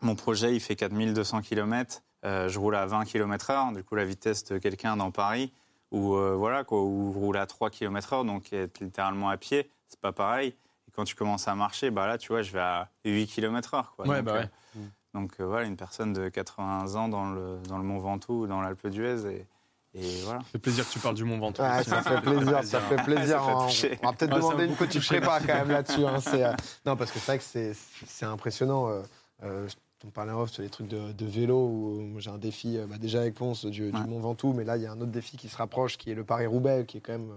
mon 0.00 0.14
projet, 0.14 0.54
il 0.54 0.60
fait 0.60 0.76
4200 0.76 1.42
km, 1.42 2.02
euh, 2.24 2.48
je 2.48 2.58
roule 2.58 2.74
à 2.76 2.86
20 2.86 3.04
km 3.04 3.50
heure, 3.50 3.72
du 3.72 3.82
coup, 3.84 3.94
la 3.94 4.04
vitesse 4.04 4.44
de 4.44 4.58
quelqu'un 4.58 4.96
dans 4.96 5.10
Paris, 5.10 5.52
ou 5.90 6.14
euh, 6.14 6.34
voilà, 6.36 6.64
quoi, 6.64 6.82
ou 6.82 7.12
roule 7.12 7.36
à 7.36 7.46
3 7.46 7.70
km 7.70 8.12
heure, 8.12 8.24
donc 8.24 8.52
être 8.52 8.80
littéralement 8.80 9.28
à 9.30 9.36
pied, 9.36 9.70
c'est 9.88 10.00
pas 10.00 10.12
pareil. 10.12 10.54
Et 10.88 10.90
quand 10.94 11.04
tu 11.04 11.14
commences 11.14 11.48
à 11.48 11.54
marcher, 11.54 11.90
bah 11.90 12.06
là, 12.06 12.18
tu 12.18 12.28
vois, 12.28 12.42
je 12.42 12.52
vais 12.52 12.60
à 12.60 12.88
8 13.04 13.26
km 13.26 13.74
heure, 13.74 13.92
quoi. 13.96 14.06
Ouais, 14.06 14.16
donc, 14.18 14.24
bah 14.26 14.32
ouais. 14.34 14.50
euh, 14.76 14.80
donc 15.14 15.32
euh, 15.40 15.44
voilà, 15.44 15.66
une 15.66 15.76
personne 15.76 16.12
de 16.12 16.28
80 16.28 16.94
ans 16.96 17.08
dans 17.08 17.30
le, 17.30 17.58
dans 17.68 17.76
le 17.78 17.84
Mont 17.84 17.98
Ventoux 17.98 18.42
ou 18.42 18.46
dans 18.46 18.60
l'Alpe 18.62 18.86
d'Huez, 18.86 19.26
et, 19.26 19.46
et 19.94 20.22
voilà. 20.24 20.40
Ça 20.40 20.46
fait 20.52 20.58
plaisir 20.58 20.86
que 20.88 20.92
tu 20.92 20.98
parles 21.00 21.14
du 21.14 21.24
Mont 21.24 21.38
Ventoux. 21.38 21.60
Ouais, 21.62 21.84
ça 21.84 22.00
fait 22.02 22.20
plaisir, 22.22 22.64
ça 22.64 22.80
fait 22.80 22.96
plaisir. 23.04 23.42
Ça 23.42 23.68
fait 23.68 23.98
On, 24.00 24.06
on 24.06 24.06
va 24.10 24.12
peut-être 24.14 24.32
Ah, 24.32 24.36
demander 24.36 24.56
m'a 24.56 24.64
une 24.72 24.76
petite 24.76 25.04
prépa 25.04 25.40
quand 25.40 25.46
même 25.54 25.70
là-dessus. 25.70 26.06
hein, 26.06 26.16
euh, 26.34 26.54
Non, 26.86 26.96
parce 26.96 27.10
que 27.10 27.18
c'est 27.18 27.26
vrai 27.26 27.38
que 27.38 27.44
c'est, 27.44 27.74
c'est 28.06 28.24
impressionnant. 28.24 28.88
euh, 28.88 29.02
euh, 29.42 29.68
on 30.04 30.10
parlait 30.10 30.32
en 30.32 30.40
off 30.40 30.50
sur 30.50 30.62
les 30.62 30.68
trucs 30.68 30.88
de, 30.88 31.12
de 31.12 31.26
vélo 31.26 31.56
où 31.56 32.14
j'ai 32.18 32.30
un 32.30 32.38
défi 32.38 32.78
euh, 32.78 32.86
bah, 32.86 32.98
déjà 32.98 33.20
avec 33.20 33.34
Ponce 33.34 33.64
du. 33.66 33.92
Mont 33.92 34.20
Ventoux, 34.20 34.52
mais 34.52 34.64
là 34.64 34.76
il 34.76 34.82
y 34.82 34.86
a 34.86 34.92
un 34.92 35.00
autre 35.00 35.10
défi 35.10 35.36
qui 35.36 35.48
se 35.48 35.56
rapproche 35.56 35.98
qui 35.98 36.10
est 36.10 36.14
le 36.14 36.24
Paris-Roubaix 36.24 36.84
qui 36.86 36.98
est 36.98 37.00
quand 37.00 37.12
même 37.12 37.32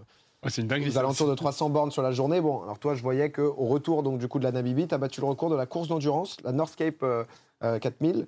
Ouais, 0.45 0.51
c'est 0.51 0.61
une 0.61 0.71
aux 0.71 0.97
alentours 0.99 1.27
de 1.27 1.33
300 1.33 1.71
bornes 1.71 1.89
sur 1.89 2.03
la 2.03 2.11
journée. 2.11 2.39
Bon, 2.39 2.61
alors 2.61 2.77
toi 2.77 2.93
je 2.93 3.01
voyais 3.01 3.31
qu'au 3.31 3.65
retour 3.65 4.03
donc, 4.03 4.19
du 4.19 4.27
coup 4.27 4.37
de 4.37 4.43
la 4.43 4.51
Namibie, 4.51 4.87
tu 4.87 4.93
as 4.93 4.99
battu 4.99 5.19
le 5.19 5.25
record 5.25 5.49
de 5.49 5.55
la 5.55 5.65
course 5.65 5.87
d'endurance, 5.87 6.37
la 6.43 6.51
Northscape 6.51 7.01
euh, 7.01 7.23
euh, 7.63 7.79
4000. 7.79 8.27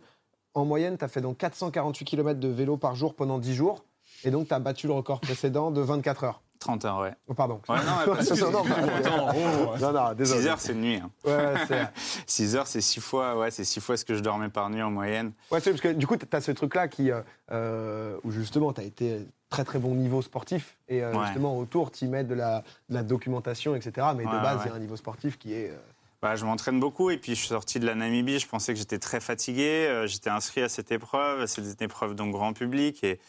En 0.55 0.65
moyenne, 0.65 0.97
tu 0.97 1.05
as 1.05 1.07
fait 1.09 1.21
donc 1.21 1.37
448 1.37 2.05
km 2.05 2.39
de 2.39 2.47
vélo 2.47 2.75
par 2.75 2.95
jour 2.95 3.13
pendant 3.13 3.37
10 3.37 3.53
jours. 3.53 3.85
Et 4.23 4.31
donc, 4.31 4.47
tu 4.47 4.53
as 4.55 4.59
battu 4.59 4.87
le 4.87 4.93
record 4.93 5.19
précédent 5.19 5.69
de 5.69 5.79
24 5.79 6.23
heures. 6.23 6.41
30 6.67 6.85
heures, 6.85 6.99
ouais. 6.99 7.13
Oh, 7.27 7.33
pardon. 7.33 7.61
Ouais, 7.69 7.77
non, 7.77 7.97
ouais, 8.11 8.15
pas 8.17 8.21
de 8.21 8.27
souci. 8.27 8.41
non, 8.43 8.49
Attends, 8.49 9.29
oh, 9.35 9.77
non, 9.79 9.91
non, 9.93 10.13
désolé. 10.13 10.41
6 10.41 10.47
heures, 10.47 10.59
c'est 10.59 10.73
une 10.73 10.81
nuit. 10.81 10.95
hein. 10.97 11.09
Ouais, 11.25 11.53
c'est... 11.67 11.87
6 12.27 12.55
heures, 12.57 12.67
c'est 12.67 12.81
6 12.81 12.99
fois, 12.99 13.37
ouais, 13.37 13.51
c'est 13.51 13.63
six 13.63 13.79
fois 13.79 13.95
ce 13.95 14.03
que 14.03 14.13
je 14.15 14.19
dormais 14.19 14.49
par 14.49 14.69
nuit 14.69 14.81
en 14.81 14.91
moyenne. 14.91 15.31
Ouais, 15.51 15.59
c'est 15.61 15.71
parce 15.71 15.81
que 15.81 15.93
du 15.93 16.05
coup, 16.05 16.17
tu 16.17 16.25
as 16.31 16.41
ce 16.41 16.51
truc-là 16.51 16.87
qui, 16.89 17.11
euh, 17.11 17.21
euh, 17.51 18.17
où 18.23 18.31
justement, 18.31 18.73
tu 18.73 18.81
as 18.81 18.83
été 18.83 19.25
très 19.49 19.63
très 19.63 19.79
bon 19.79 19.95
niveau 19.95 20.21
sportif. 20.21 20.75
Et 20.89 21.01
euh, 21.03 21.13
Ouais. 21.13 21.25
justement, 21.25 21.57
autour, 21.57 21.91
tu 21.91 22.05
mets 22.07 22.25
de 22.25 22.33
la, 22.35 22.63
de 22.89 22.95
la 22.95 23.03
documentation, 23.03 23.75
etc. 23.75 24.07
Mais 24.15 24.25
de 24.25 24.29
base, 24.29 24.61
il 24.65 24.69
y 24.69 24.71
a 24.71 24.75
un 24.75 24.79
niveau 24.79 24.97
sportif 24.97 25.37
qui 25.39 25.53
est. 25.53 25.69
euh, 25.69 25.77
Bah, 26.21 26.35
je 26.35 26.43
m'entraîne 26.45 26.79
beaucoup 26.81 27.09
et 27.11 27.17
puis 27.17 27.33
je 27.35 27.39
suis 27.39 27.47
sorti 27.47 27.79
de 27.79 27.85
la 27.85 27.95
Namibie. 27.95 28.39
Je 28.39 28.47
pensais 28.47 28.73
que 28.73 28.79
j'étais 28.79 28.99
très 28.99 29.19
fatigué. 29.21 30.03
J'étais 30.07 30.29
inscrit 30.29 30.63
à 30.63 30.67
cette 30.69 30.91
épreuve. 30.91 31.45
C'est 31.45 31.61
une 31.61 31.75
épreuve 31.79 32.13
donc 32.15 32.31
grand 32.33 32.51
public 32.53 33.03
et 33.05 33.19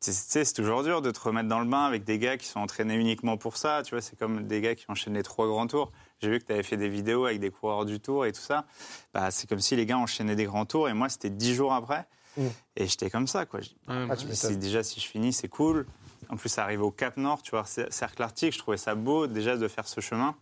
c'est 0.00 0.52
toujours 0.54 0.82
dur 0.84 1.02
de 1.02 1.10
te 1.10 1.18
remettre 1.20 1.48
dans 1.48 1.58
le 1.60 1.66
bain 1.66 1.84
avec 1.84 2.04
des 2.04 2.18
gars 2.18 2.36
qui 2.36 2.46
sont 2.46 2.60
entraînés 2.60 2.94
uniquement 2.94 3.36
pour 3.36 3.56
ça. 3.56 3.82
Tu 3.84 3.94
vois, 3.94 4.00
c'est 4.02 4.16
comme 4.18 4.46
des 4.46 4.60
gars 4.60 4.74
qui 4.74 4.84
enchaînent 4.88 5.14
les 5.14 5.22
trois 5.22 5.46
grands 5.48 5.66
tours. 5.66 5.90
J'ai 6.20 6.30
vu 6.30 6.38
que 6.38 6.44
tu 6.44 6.52
avais 6.52 6.62
fait 6.62 6.76
des 6.76 6.88
vidéos 6.88 7.24
avec 7.26 7.40
des 7.40 7.50
coureurs 7.50 7.84
du 7.84 7.98
tour 8.00 8.24
et 8.24 8.32
tout 8.32 8.40
ça. 8.40 8.64
Bah, 9.12 9.30
c'est 9.30 9.48
comme 9.48 9.60
si 9.60 9.74
les 9.76 9.86
gars 9.86 9.98
enchaînaient 9.98 10.36
des 10.36 10.44
grands 10.44 10.66
tours 10.66 10.88
et 10.88 10.94
moi, 10.94 11.08
c'était 11.08 11.30
dix 11.30 11.54
jours 11.54 11.72
après. 11.72 12.06
Mm. 12.36 12.46
Et 12.76 12.86
j'étais 12.86 13.10
comme 13.10 13.26
ça, 13.26 13.44
quoi. 13.46 13.60
Ah, 13.88 14.16
tu 14.16 14.26
si- 14.34 14.56
déjà, 14.56 14.82
si 14.84 15.00
je 15.00 15.06
finis, 15.06 15.32
c'est 15.32 15.48
cool. 15.48 15.86
En 16.28 16.36
plus, 16.36 16.48
ça 16.48 16.62
arrive 16.62 16.82
au 16.82 16.90
Cap 16.92 17.16
Nord, 17.16 17.42
tu 17.42 17.50
vois, 17.52 17.62
cer- 17.64 17.90
cercle 17.90 18.22
arctique. 18.22 18.52
Je 18.52 18.58
trouvais 18.58 18.76
ça 18.76 18.94
beau 18.94 19.26
déjà 19.26 19.56
de 19.56 19.66
faire 19.66 19.88
ce 19.88 20.00
chemin. 20.00 20.36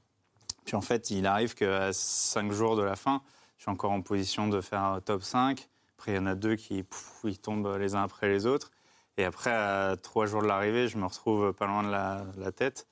Puis 0.67 0.77
en 0.77 0.81
fait, 0.83 1.11
il 1.11 1.27
arrive 1.27 1.55
qu'à 1.55 1.93
5 1.93 2.53
jours 2.53 2.77
de 2.77 2.83
la 2.83 2.97
fin, 2.97 3.23
je 3.57 3.63
suis 3.63 3.71
encore 3.71 3.93
en 3.93 4.03
position 4.03 4.49
de 4.49 4.61
faire 4.61 4.83
un 4.83 5.01
top 5.01 5.23
5. 5.23 5.69
Après, 5.97 6.13
il 6.13 6.17
y 6.17 6.19
en 6.19 6.27
a 6.27 6.35
deux 6.35 6.57
qui 6.57 6.83
pouf, 6.83 7.21
ils 7.25 7.39
tombent 7.39 7.77
les 7.79 7.95
uns 7.95 8.03
après 8.03 8.29
les 8.29 8.45
autres. 8.47 8.71
Et 9.19 9.25
après, 9.25 9.51
à 9.51 9.97
3 10.03 10.27
jours 10.27 10.43
de 10.43 10.47
l'arrivée, 10.47 10.89
je 10.89 10.99
me 10.99 11.07
retrouve 11.07 11.53
pas 11.53 11.67
loin 11.67 11.83
de 11.83 11.91
la, 11.91 12.25
la 12.37 12.53
tête. 12.53 12.87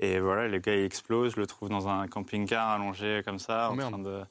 Et 0.00 0.20
voilà, 0.20 0.48
le 0.48 0.58
gars, 0.58 0.74
il 0.74 0.84
explose. 0.84 1.34
Je 1.34 1.40
le 1.40 1.46
trouve 1.46 1.68
dans 1.68 1.88
un 1.88 2.06
camping-car 2.08 2.68
allongé 2.70 3.22
comme 3.24 3.38
ça. 3.38 3.70
Oh, 3.72 3.80
en 3.80 3.88
train 3.90 3.98
de... 3.98 4.22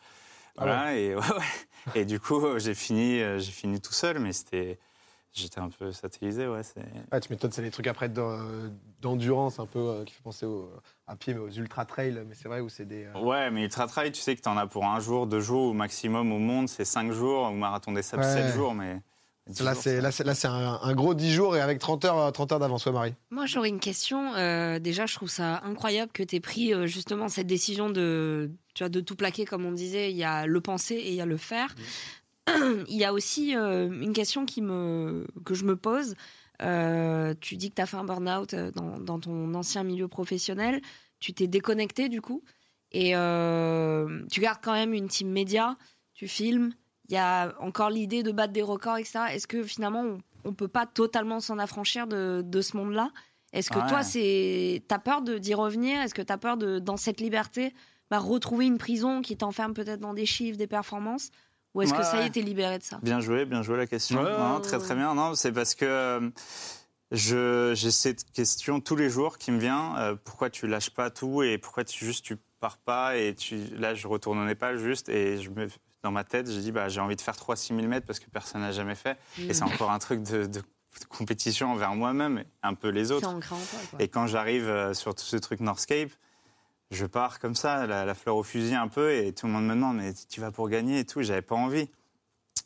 Ah 0.57 0.65
Voilà, 0.65 0.95
et, 0.95 1.15
ouais, 1.15 1.21
ouais. 1.21 1.91
et 2.01 2.05
du 2.05 2.19
coup, 2.19 2.41
j'ai 2.59 2.73
fini, 2.75 3.19
euh, 3.21 3.39
j'ai 3.39 3.51
fini 3.51 3.81
tout 3.81 3.93
seul, 3.93 4.19
mais 4.19 4.31
c'était... 4.33 4.79
J'étais 5.35 5.59
un 5.59 5.69
peu 5.69 5.91
satellisé, 5.91 6.47
ouais. 6.47 6.61
Ouais, 7.11 7.19
tu 7.19 7.31
m'étonnes, 7.33 7.51
c'est 7.51 7.63
des 7.63 7.71
trucs 7.71 7.87
après 7.87 8.07
d'en- 8.07 8.37
d'endurance 9.01 9.57
un 9.57 9.65
peu 9.65 9.79
euh, 9.79 10.03
qui 10.05 10.13
fait 10.13 10.21
penser 10.21 10.45
au- 10.45 10.71
à 11.07 11.15
pied, 11.15 11.33
mais 11.33 11.39
aux 11.39 11.49
ultra 11.49 11.85
trails. 11.85 12.23
Mais 12.29 12.35
c'est 12.35 12.47
vrai 12.47 12.59
où 12.59 12.69
c'est 12.69 12.85
des. 12.85 13.05
euh, 13.05 13.19
Ouais, 13.19 13.49
mais 13.49 13.63
ultra 13.63 13.87
trail, 13.87 14.11
tu 14.11 14.21
sais 14.21 14.35
que 14.35 14.41
tu 14.41 14.47
en 14.49 14.57
as 14.57 14.67
pour 14.67 14.85
un 14.85 14.99
jour, 14.99 15.25
deux 15.25 15.39
jours 15.39 15.71
au 15.71 15.73
maximum 15.73 16.31
au 16.31 16.37
monde, 16.37 16.69
c'est 16.69 16.85
cinq 16.85 17.11
jours, 17.13 17.49
ou 17.49 17.55
marathon 17.55 17.93
des 17.93 18.03
sables, 18.03 18.23
Ouais. 18.23 18.29
sept 18.29 18.47
jours, 18.53 18.75
mais. 18.75 19.01
Là, 19.59 19.75
c'est, 19.75 19.95
ça- 19.97 20.01
là, 20.01 20.11
c'est, 20.11 20.23
là, 20.23 20.35
c'est 20.35 20.47
un, 20.47 20.79
un 20.81 20.93
gros 20.95 21.13
10 21.13 21.33
jours 21.33 21.55
et 21.57 21.61
avec 21.61 21.77
30 21.79 22.05
heures, 22.05 22.17
euh, 22.17 22.31
30 22.31 22.53
heures 22.53 22.59
d'avance, 22.59 22.85
ouais, 22.85 22.91
Marie. 22.93 23.13
Moi, 23.29 23.45
j'aurais 23.45 23.69
une 23.69 23.79
question. 23.81 24.33
Euh, 24.35 24.79
déjà, 24.79 25.05
je 25.05 25.15
trouve 25.15 25.29
ça 25.29 25.61
incroyable 25.65 26.11
que 26.13 26.23
tu 26.23 26.37
aies 26.37 26.39
pris 26.39 26.73
euh, 26.73 26.87
justement 26.87 27.27
cette 27.27 27.47
décision 27.47 27.89
de, 27.89 28.51
tu 28.73 28.83
vois, 28.83 28.89
de 28.89 29.01
tout 29.01 29.15
plaquer, 29.15 29.43
comme 29.45 29.65
on 29.65 29.73
disait. 29.73 30.11
Il 30.11 30.17
y 30.17 30.23
a 30.23 30.45
le 30.45 30.61
penser 30.61 30.95
et 30.95 31.09
il 31.09 31.15
y 31.15 31.21
a 31.21 31.25
le 31.25 31.37
faire. 31.37 31.75
Il 32.89 32.97
y 32.97 33.05
a 33.05 33.13
aussi 33.13 33.55
euh, 33.55 33.89
une 33.89 34.11
question 34.13 34.45
qui 34.45 34.61
me, 34.61 35.25
que 35.45 35.53
je 35.53 35.63
me 35.63 35.75
pose. 35.77 36.15
Euh, 36.61 37.33
tu 37.39 37.55
dis 37.55 37.69
que 37.69 37.75
tu 37.75 37.81
as 37.81 37.85
fait 37.85 37.97
un 37.97 38.03
burn-out 38.03 38.53
dans, 38.75 38.99
dans 38.99 39.19
ton 39.19 39.53
ancien 39.53 39.83
milieu 39.83 40.07
professionnel. 40.09 40.81
Tu 41.19 41.33
t'es 41.33 41.47
déconnecté 41.47 42.09
du 42.09 42.19
coup. 42.21 42.43
Et 42.91 43.15
euh, 43.15 44.23
tu 44.31 44.41
gardes 44.41 44.59
quand 44.61 44.73
même 44.73 44.93
une 44.93 45.07
team 45.07 45.29
média. 45.29 45.77
Tu 46.13 46.27
filmes. 46.27 46.73
Il 47.09 47.13
y 47.15 47.17
a 47.17 47.53
encore 47.59 47.89
l'idée 47.89 48.23
de 48.23 48.31
battre 48.31 48.53
des 48.53 48.61
records, 48.61 48.97
etc. 48.97 49.19
Est-ce 49.33 49.47
que 49.47 49.63
finalement, 49.63 50.17
on 50.45 50.49
ne 50.49 50.53
peut 50.55 50.67
pas 50.67 50.85
totalement 50.85 51.39
s'en 51.39 51.59
affranchir 51.59 52.07
de, 52.07 52.41
de 52.45 52.61
ce 52.61 52.77
monde-là? 52.77 53.11
Est-ce 53.51 53.69
que 53.69 53.79
Ouais. 53.79 53.87
toi, 53.87 54.03
c'est 54.03 54.83
t'as 54.87 54.99
peur 54.99 55.21
de- 55.21 55.37
d'y 55.37 55.53
revenir? 55.53 56.01
Est-ce 56.01 56.13
que 56.13 56.21
tu 56.21 56.31
as 56.33 56.37
peur 56.37 56.57
de, 56.57 56.79
dans 56.79 56.97
cette 56.97 57.19
liberté, 57.19 57.73
bah, 58.09 58.19
retrouver 58.19 58.65
une 58.65 58.77
prison 58.77 59.21
qui 59.21 59.35
t'enferme 59.37 59.73
peut-être 59.73 59.99
dans 59.99 60.13
des 60.13 60.25
chiffres, 60.25 60.57
des 60.57 60.65
performances? 60.67 61.29
Ou 61.75 61.81
est-ce 61.81 61.93
que 61.93 62.03
ça 62.03 62.21
y 62.21 62.25
est, 62.25 62.29
t'es 62.29 62.41
libéré 62.41 62.77
de 62.79 62.83
ça? 62.83 62.99
Bien 63.01 63.19
joué, 63.19 63.45
bien 63.45 63.63
joué 63.63 63.77
la 63.77 63.87
question. 63.87 64.21
Ouais, 64.23 64.37
Non, 64.37 64.61
très 64.61 64.77
très 64.79 64.95
bien. 64.95 65.13
Non, 65.15 65.33
c'est 65.35 65.51
parce 65.51 65.73
que 65.75 65.85
euh, 65.85 66.29
je 67.11 67.73
j'ai 67.75 67.91
cette 67.91 68.31
question 68.31 68.79
tous 68.79 68.95
les 68.95 69.09
jours 69.09 69.37
qui 69.37 69.51
me 69.51 69.59
vient. 69.59 69.95
euh, 69.97 70.15
pourquoi 70.23 70.49
tu 70.49 70.67
lâches 70.67 70.89
pas 70.91 71.09
tout 71.09 71.43
et 71.43 71.57
pourquoi 71.57 71.83
tu 71.83 72.05
juste 72.05 72.25
tu 72.25 72.37
pars 72.63 72.77
pas 72.77 73.17
et 73.17 73.35
tu 73.35 73.57
là 73.77 73.93
je 73.93 74.07
retourne 74.07 74.39
au 74.39 74.45
Népal 74.45 74.77
juste 74.77 75.09
et 75.09 75.37
je 75.41 75.49
me 75.49 75.67
dans 76.01 76.11
ma 76.11 76.23
tête 76.23 76.49
j'ai 76.49 76.61
dit 76.61 76.71
bah 76.71 76.87
j'ai 76.87 77.01
envie 77.01 77.17
de 77.17 77.21
faire 77.21 77.35
3 77.35 77.57
6000 77.57 77.89
mètres 77.89 78.05
parce 78.07 78.19
que 78.21 78.29
personne 78.29 78.61
n'a 78.61 78.71
jamais 78.71 78.95
fait 78.95 79.17
Mm. 79.37 79.49
et 79.49 79.53
c'est 79.53 79.63
encore 79.63 79.91
un 79.91 79.99
truc 79.99 80.23
de, 80.23 80.45
de 80.45 80.61
compétition 81.09 81.71
envers 81.73 81.93
moi-même 81.95 82.37
et 82.39 82.45
un 82.61 82.73
peu 82.73 82.87
les 82.89 83.11
autres. 83.11 83.27
en. 83.27 83.39
Quoi. 83.41 83.99
Et 83.99 84.07
quand 84.07 84.27
j'arrive 84.27 84.67
euh, 84.69 84.93
sur 84.93 85.13
tout 85.13 85.25
ce 85.25 85.35
truc 85.37 85.59
Northscape, 85.59 86.11
je 86.91 87.05
pars 87.05 87.39
comme 87.39 87.55
ça, 87.55 87.85
la, 87.87 88.05
la 88.05 88.13
fleur 88.13 88.35
au 88.37 88.43
fusil 88.43 88.75
un 88.75 88.87
peu, 88.87 89.11
et 89.13 89.33
tout 89.33 89.47
le 89.47 89.51
monde 89.51 89.65
me 89.65 89.73
demande, 89.73 89.97
mais 89.97 90.13
tu 90.29 90.39
vas 90.39 90.51
pour 90.51 90.69
gagner 90.69 90.99
et 90.99 91.05
tout, 91.05 91.21
j'avais 91.23 91.41
pas 91.41 91.55
envie. 91.55 91.89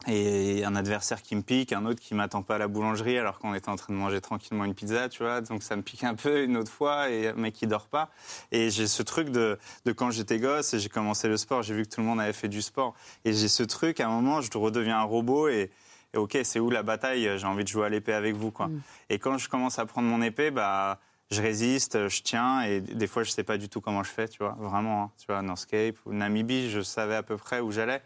Et 0.05 0.63
un 0.63 0.75
adversaire 0.75 1.21
qui 1.23 1.35
me 1.35 1.41
pique, 1.41 1.73
un 1.73 1.85
autre 1.85 1.99
qui 1.99 2.13
m'attend 2.13 2.43
pas 2.43 2.55
à 2.55 2.57
la 2.59 2.67
boulangerie 2.67 3.17
alors 3.17 3.39
qu'on 3.39 3.53
était 3.55 3.69
en 3.69 3.75
train 3.75 3.93
de 3.93 3.97
manger 3.97 4.21
tranquillement 4.21 4.63
une 4.63 4.75
pizza, 4.75 5.09
tu 5.09 5.23
vois. 5.23 5.41
Donc 5.41 5.63
ça 5.63 5.75
me 5.75 5.81
pique 5.81 6.03
un 6.03 6.13
peu 6.13 6.43
une 6.43 6.55
autre 6.55 6.71
fois 6.71 7.09
et 7.09 7.29
un 7.29 7.33
mec 7.33 7.55
qui 7.55 7.65
dort 7.65 7.87
pas. 7.87 8.09
Et 8.51 8.69
j'ai 8.69 8.87
ce 8.87 9.01
truc 9.01 9.29
de, 9.29 9.57
de 9.85 9.91
quand 9.91 10.11
j'étais 10.11 10.37
gosse 10.37 10.73
et 10.75 10.79
j'ai 10.79 10.89
commencé 10.89 11.27
le 11.27 11.35
sport, 11.35 11.63
j'ai 11.63 11.73
vu 11.73 11.83
que 11.83 11.95
tout 11.95 12.01
le 12.01 12.07
monde 12.07 12.21
avait 12.21 12.31
fait 12.33 12.47
du 12.47 12.61
sport. 12.61 12.93
Et 13.25 13.33
j'ai 13.33 13.47
ce 13.47 13.63
truc, 13.63 13.99
à 13.99 14.07
un 14.07 14.11
moment, 14.11 14.39
je 14.41 14.55
redeviens 14.55 14.99
un 14.99 15.03
robot 15.03 15.49
et, 15.49 15.71
et 16.13 16.17
ok, 16.17 16.37
c'est 16.43 16.59
où 16.59 16.69
la 16.69 16.83
bataille? 16.83 17.29
J'ai 17.37 17.47
envie 17.47 17.63
de 17.63 17.69
jouer 17.69 17.87
à 17.87 17.89
l'épée 17.89 18.13
avec 18.13 18.35
vous, 18.35 18.51
quoi. 18.51 18.67
Mm. 18.67 18.81
Et 19.09 19.19
quand 19.19 19.37
je 19.39 19.49
commence 19.49 19.79
à 19.79 19.85
prendre 19.85 20.07
mon 20.07 20.21
épée, 20.21 20.51
bah, 20.51 20.99
je 21.31 21.41
résiste, 21.41 22.07
je 22.07 22.21
tiens, 22.21 22.61
et 22.61 22.79
des 22.79 23.07
fois, 23.07 23.23
je 23.23 23.31
sais 23.31 23.43
pas 23.43 23.57
du 23.57 23.67
tout 23.67 23.81
comment 23.81 24.03
je 24.03 24.11
fais, 24.11 24.29
tu 24.29 24.37
vois, 24.37 24.55
vraiment. 24.59 25.03
hein. 25.03 25.11
tu 25.17 25.25
vois, 25.27 25.41
Northscape 25.41 25.97
ou 26.05 26.13
Namibie, 26.13 26.69
je 26.69 26.79
savais 26.81 27.15
à 27.15 27.23
peu 27.23 27.35
près 27.35 27.59
où 27.59 27.71
j'allais. 27.71 28.01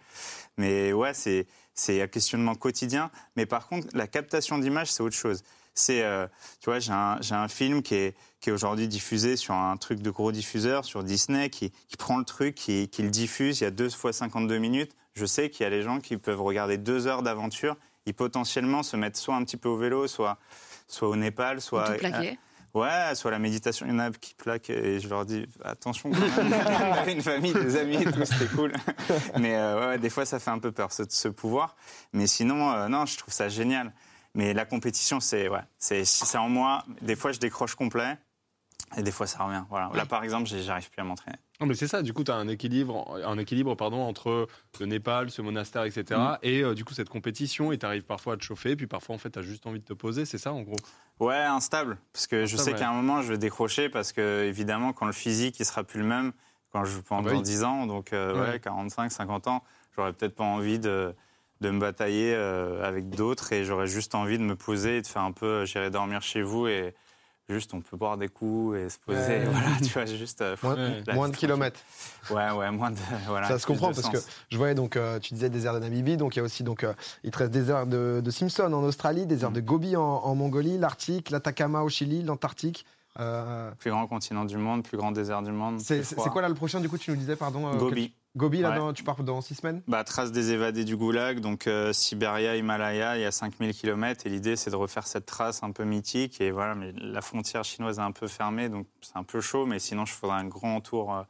Mais 0.57 0.91
ouais, 0.93 1.13
c'est 1.13 1.45
c'est 1.73 2.01
un 2.01 2.07
questionnement 2.07 2.55
quotidien. 2.55 3.11
Mais 3.35 3.45
par 3.45 3.67
contre, 3.67 3.87
la 3.93 4.07
captation 4.07 4.57
d'image, 4.57 4.91
c'est 4.91 5.03
autre 5.03 5.15
chose. 5.15 5.43
C'est, 5.73 6.03
euh, 6.03 6.27
tu 6.59 6.65
vois, 6.65 6.79
j'ai 6.79 6.91
un, 6.91 7.47
film 7.47 7.81
qui 7.81 7.95
est, 7.95 8.15
qui 8.41 8.49
est 8.49 8.53
aujourd'hui 8.53 8.87
diffusé 8.87 9.37
sur 9.37 9.53
un 9.53 9.77
truc 9.77 10.01
de 10.01 10.09
gros 10.09 10.31
diffuseur, 10.31 10.83
sur 10.83 11.03
Disney, 11.03 11.49
qui, 11.49 11.71
prend 11.97 12.17
le 12.17 12.25
truc, 12.25 12.55
qui, 12.55 12.89
qui 12.89 13.03
le 13.03 13.09
diffuse. 13.09 13.61
Il 13.61 13.63
y 13.63 13.67
a 13.67 13.71
deux 13.71 13.89
fois 13.89 14.11
52 14.11 14.57
minutes. 14.57 14.91
Je 15.13 15.25
sais 15.25 15.49
qu'il 15.49 15.63
y 15.63 15.67
a 15.67 15.69
les 15.69 15.81
gens 15.81 15.99
qui 15.99 16.17
peuvent 16.17 16.41
regarder 16.41 16.77
deux 16.77 17.07
heures 17.07 17.23
d'aventure. 17.23 17.77
Ils 18.05 18.13
potentiellement 18.13 18.83
se 18.83 18.97
mettent 18.97 19.17
soit 19.17 19.35
un 19.35 19.43
petit 19.43 19.57
peu 19.57 19.69
au 19.69 19.77
vélo, 19.77 20.07
soit, 20.07 20.39
soit 20.87 21.07
au 21.07 21.15
Népal, 21.15 21.61
soit. 21.61 21.95
Ouais, 22.73 23.13
soit 23.15 23.31
la 23.31 23.39
méditation. 23.39 23.85
Il 23.85 23.91
y 23.91 23.95
en 23.95 23.99
a 23.99 24.11
qui 24.11 24.33
plaquent 24.33 24.69
et 24.69 24.99
je 24.99 25.09
leur 25.09 25.25
dis 25.25 25.45
attention. 25.63 26.09
On 26.11 26.51
avait 26.51 27.13
une 27.13 27.21
famille, 27.21 27.53
des 27.53 27.75
amis 27.75 27.97
et 27.97 28.11
tout, 28.11 28.23
c'était 28.23 28.53
cool. 28.55 28.73
Mais 29.37 29.55
euh, 29.55 29.89
ouais, 29.89 29.97
des 29.97 30.09
fois, 30.09 30.25
ça 30.25 30.39
fait 30.39 30.51
un 30.51 30.59
peu 30.59 30.71
peur, 30.71 30.91
ce, 30.91 31.03
ce 31.09 31.27
pouvoir. 31.27 31.75
Mais 32.13 32.27
sinon, 32.27 32.71
euh, 32.71 32.87
non, 32.87 33.05
je 33.05 33.17
trouve 33.17 33.33
ça 33.33 33.49
génial. 33.49 33.91
Mais 34.33 34.53
la 34.53 34.63
compétition, 34.65 35.19
c'est 35.19 35.49
ouais, 35.49 35.59
c'est 35.77 36.37
en 36.37 36.47
moi. 36.47 36.85
Des 37.01 37.17
fois, 37.17 37.33
je 37.33 37.39
décroche 37.39 37.75
complet 37.75 38.17
et 38.95 39.03
des 39.03 39.11
fois, 39.11 39.27
ça 39.27 39.43
revient. 39.43 39.63
Voilà. 39.69 39.89
Là, 39.93 40.05
par 40.05 40.23
exemple, 40.23 40.49
j'arrive 40.49 40.89
plus 40.89 41.01
à 41.01 41.03
m'entraîner. 41.03 41.37
Non, 41.61 41.67
mais 41.67 41.75
c'est 41.75 41.87
ça, 41.87 42.01
du 42.01 42.11
coup, 42.13 42.23
tu 42.23 42.31
as 42.31 42.35
un 42.35 42.47
équilibre, 42.47 43.21
un 43.23 43.37
équilibre 43.37 43.75
pardon, 43.75 44.01
entre 44.01 44.47
le 44.79 44.85
Népal, 44.87 45.29
ce 45.29 45.41
monastère, 45.43 45.83
etc. 45.83 46.39
Et 46.41 46.63
euh, 46.63 46.73
du 46.73 46.83
coup, 46.83 46.93
cette 46.95 47.09
compétition, 47.09 47.71
et 47.71 47.77
tu 47.77 47.85
arrives 47.85 48.03
parfois 48.03 48.33
à 48.33 48.37
te 48.37 48.43
chauffer, 48.43 48.75
puis 48.75 48.87
parfois, 48.87 49.15
en 49.15 49.19
fait, 49.19 49.29
tu 49.29 49.39
as 49.39 49.43
juste 49.43 49.67
envie 49.67 49.79
de 49.79 49.85
te 49.85 49.93
poser, 49.93 50.25
c'est 50.25 50.39
ça, 50.39 50.53
en 50.53 50.61
gros? 50.63 50.83
Ouais, 51.19 51.35
instable. 51.35 51.99
Parce 52.13 52.25
que 52.27 52.45
je 52.45 52.57
sais 52.57 52.71
ouais. 52.71 52.79
qu'à 52.79 52.89
un 52.89 52.93
moment, 52.93 53.21
je 53.21 53.29
vais 53.33 53.37
décrocher 53.37 53.89
parce 53.89 54.11
que, 54.11 54.43
évidemment, 54.45 54.91
quand 54.91 55.05
le 55.05 55.11
physique, 55.11 55.59
il 55.59 55.65
sera 55.65 55.83
plus 55.83 55.99
le 55.99 56.07
même, 56.07 56.33
quand 56.71 56.83
je 56.83 56.99
pendant 56.99 57.29
Ah 57.29 57.33
bah 57.33 57.37
oui. 57.37 57.43
10 57.43 57.63
ans, 57.63 57.85
donc 57.85 58.11
euh, 58.13 58.33
Ouais. 58.33 58.53
ouais, 58.53 58.59
45, 58.59 59.11
50 59.11 59.47
ans, 59.47 59.63
j'aurais 59.95 60.13
peut-être 60.13 60.33
pas 60.35 60.43
envie 60.43 60.79
de, 60.79 61.13
de 61.61 61.69
me 61.69 61.79
batailler 61.79 62.33
euh, 62.33 62.83
avec 62.83 63.13
d'autres 63.13 63.53
et 63.53 63.63
j'aurais 63.63 63.87
juste 63.87 64.15
envie 64.15 64.39
de 64.39 64.43
me 64.43 64.55
poser 64.55 64.97
et 64.97 65.01
de 65.03 65.07
faire 65.07 65.21
un 65.21 65.31
peu, 65.31 65.65
j'irai 65.65 65.91
dormir 65.91 66.21
chez 66.23 66.41
vous 66.41 66.67
et 66.67 66.95
juste 67.51 67.73
on 67.73 67.81
peut 67.81 67.97
boire 67.97 68.17
des 68.17 68.27
coups 68.27 68.77
et 68.77 68.89
se 68.89 68.97
poser. 68.99 69.19
Ouais. 69.19 69.45
Voilà, 69.45 69.67
tu 69.77 69.89
vois, 69.89 70.05
juste. 70.05 70.41
euh, 70.41 70.55
Moins, 70.63 70.75
Ouais. 70.75 71.03
là, 71.05 71.13
moins 71.13 71.29
de 71.29 71.35
kilomètres. 71.35 71.79
Ouais, 72.29 72.51
ouais, 72.51 72.71
moins 72.71 72.91
de. 72.91 72.97
Voilà, 73.27 73.47
ça 73.47 73.59
se 73.59 73.65
comprend 73.67 73.87
parce 73.87 74.01
sens. 74.01 74.11
que 74.11 74.17
je 74.49 74.57
voyais 74.57 74.75
donc 74.75 74.95
euh, 74.95 75.19
tu 75.19 75.33
disais 75.33 75.49
désert 75.49 75.73
de 75.73 75.79
Namibie 75.79 76.17
donc 76.17 76.35
il 76.35 76.39
y 76.39 76.41
a 76.41 76.43
aussi 76.43 76.63
donc 76.63 76.83
euh, 76.83 76.93
il 77.23 77.31
te 77.31 77.37
reste 77.37 77.51
désert 77.51 77.85
de, 77.87 78.21
de 78.23 78.31
Simpson 78.31 78.63
en 78.73 78.83
Australie, 78.83 79.25
désert 79.25 79.51
Mm. 79.51 79.53
de 79.55 79.61
Gobi 79.61 79.95
en, 79.95 80.01
en 80.01 80.35
Mongolie, 80.35 80.77
l'Arctique, 80.77 81.29
l'Atacama 81.29 81.81
au 81.81 81.89
Chili, 81.89 82.23
l'Antarctique. 82.23 82.85
Euh, 83.19 83.69
Plus 83.79 83.91
grand 83.91 84.07
continent 84.07 84.45
du 84.45 84.55
monde, 84.57 84.83
plus 84.83 84.97
grand 84.97 85.11
désert 85.11 85.41
du 85.41 85.51
monde. 85.51 85.81
c'est 85.81 86.01
quoi 86.31 86.41
là 86.41 86.47
le 86.47 86.55
prochain 86.55 86.79
du 86.79 86.87
coup 86.87 86.97
tu 86.97 87.11
nous 87.11 87.17
disais 87.17 87.35
pardon 87.35 87.67
euh, 87.67 87.77
Gobi. 88.37 88.59
là 88.61 88.77
dans- 88.77 88.93
tu 88.93 89.03
pars 89.03 89.23
dans 89.23 89.41
six 89.41 89.55
semaines? 89.55 89.81
Bah, 89.87 90.03
trace 90.03 90.31
des 90.31 90.51
évadés 90.53 90.85
du 90.85 90.95
Goulag, 90.95 91.39
donc 91.41 91.67
euh, 91.67 91.91
Sibéria, 91.91 92.55
Himalaya, 92.55 93.17
il 93.17 93.21
y 93.21 93.25
a 93.25 93.31
5000 93.31 93.73
km 93.73 94.25
et 94.25 94.29
l'idée 94.29 94.55
c'est 94.55 94.71
de 94.71 94.75
refaire 94.75 95.05
cette 95.05 95.25
trace 95.25 95.63
un 95.63 95.71
peu 95.71 95.83
mythique 95.83 96.39
et 96.39 96.51
voilà, 96.51 96.73
mais 96.75 96.93
la 96.95 97.21
frontière 97.21 97.63
chinoise 97.63 97.99
est 97.99 98.01
un 98.01 98.11
peu 98.13 98.27
fermée 98.27 98.69
donc 98.69 98.87
c'est 99.01 99.17
un 99.17 99.23
peu 99.23 99.41
chaud, 99.41 99.65
mais 99.65 99.79
sinon 99.79 100.05
je 100.05 100.13
ferai 100.13 100.33
un 100.33 100.45
grand 100.45 100.79
tour 100.81 101.13
euh, 101.13 101.23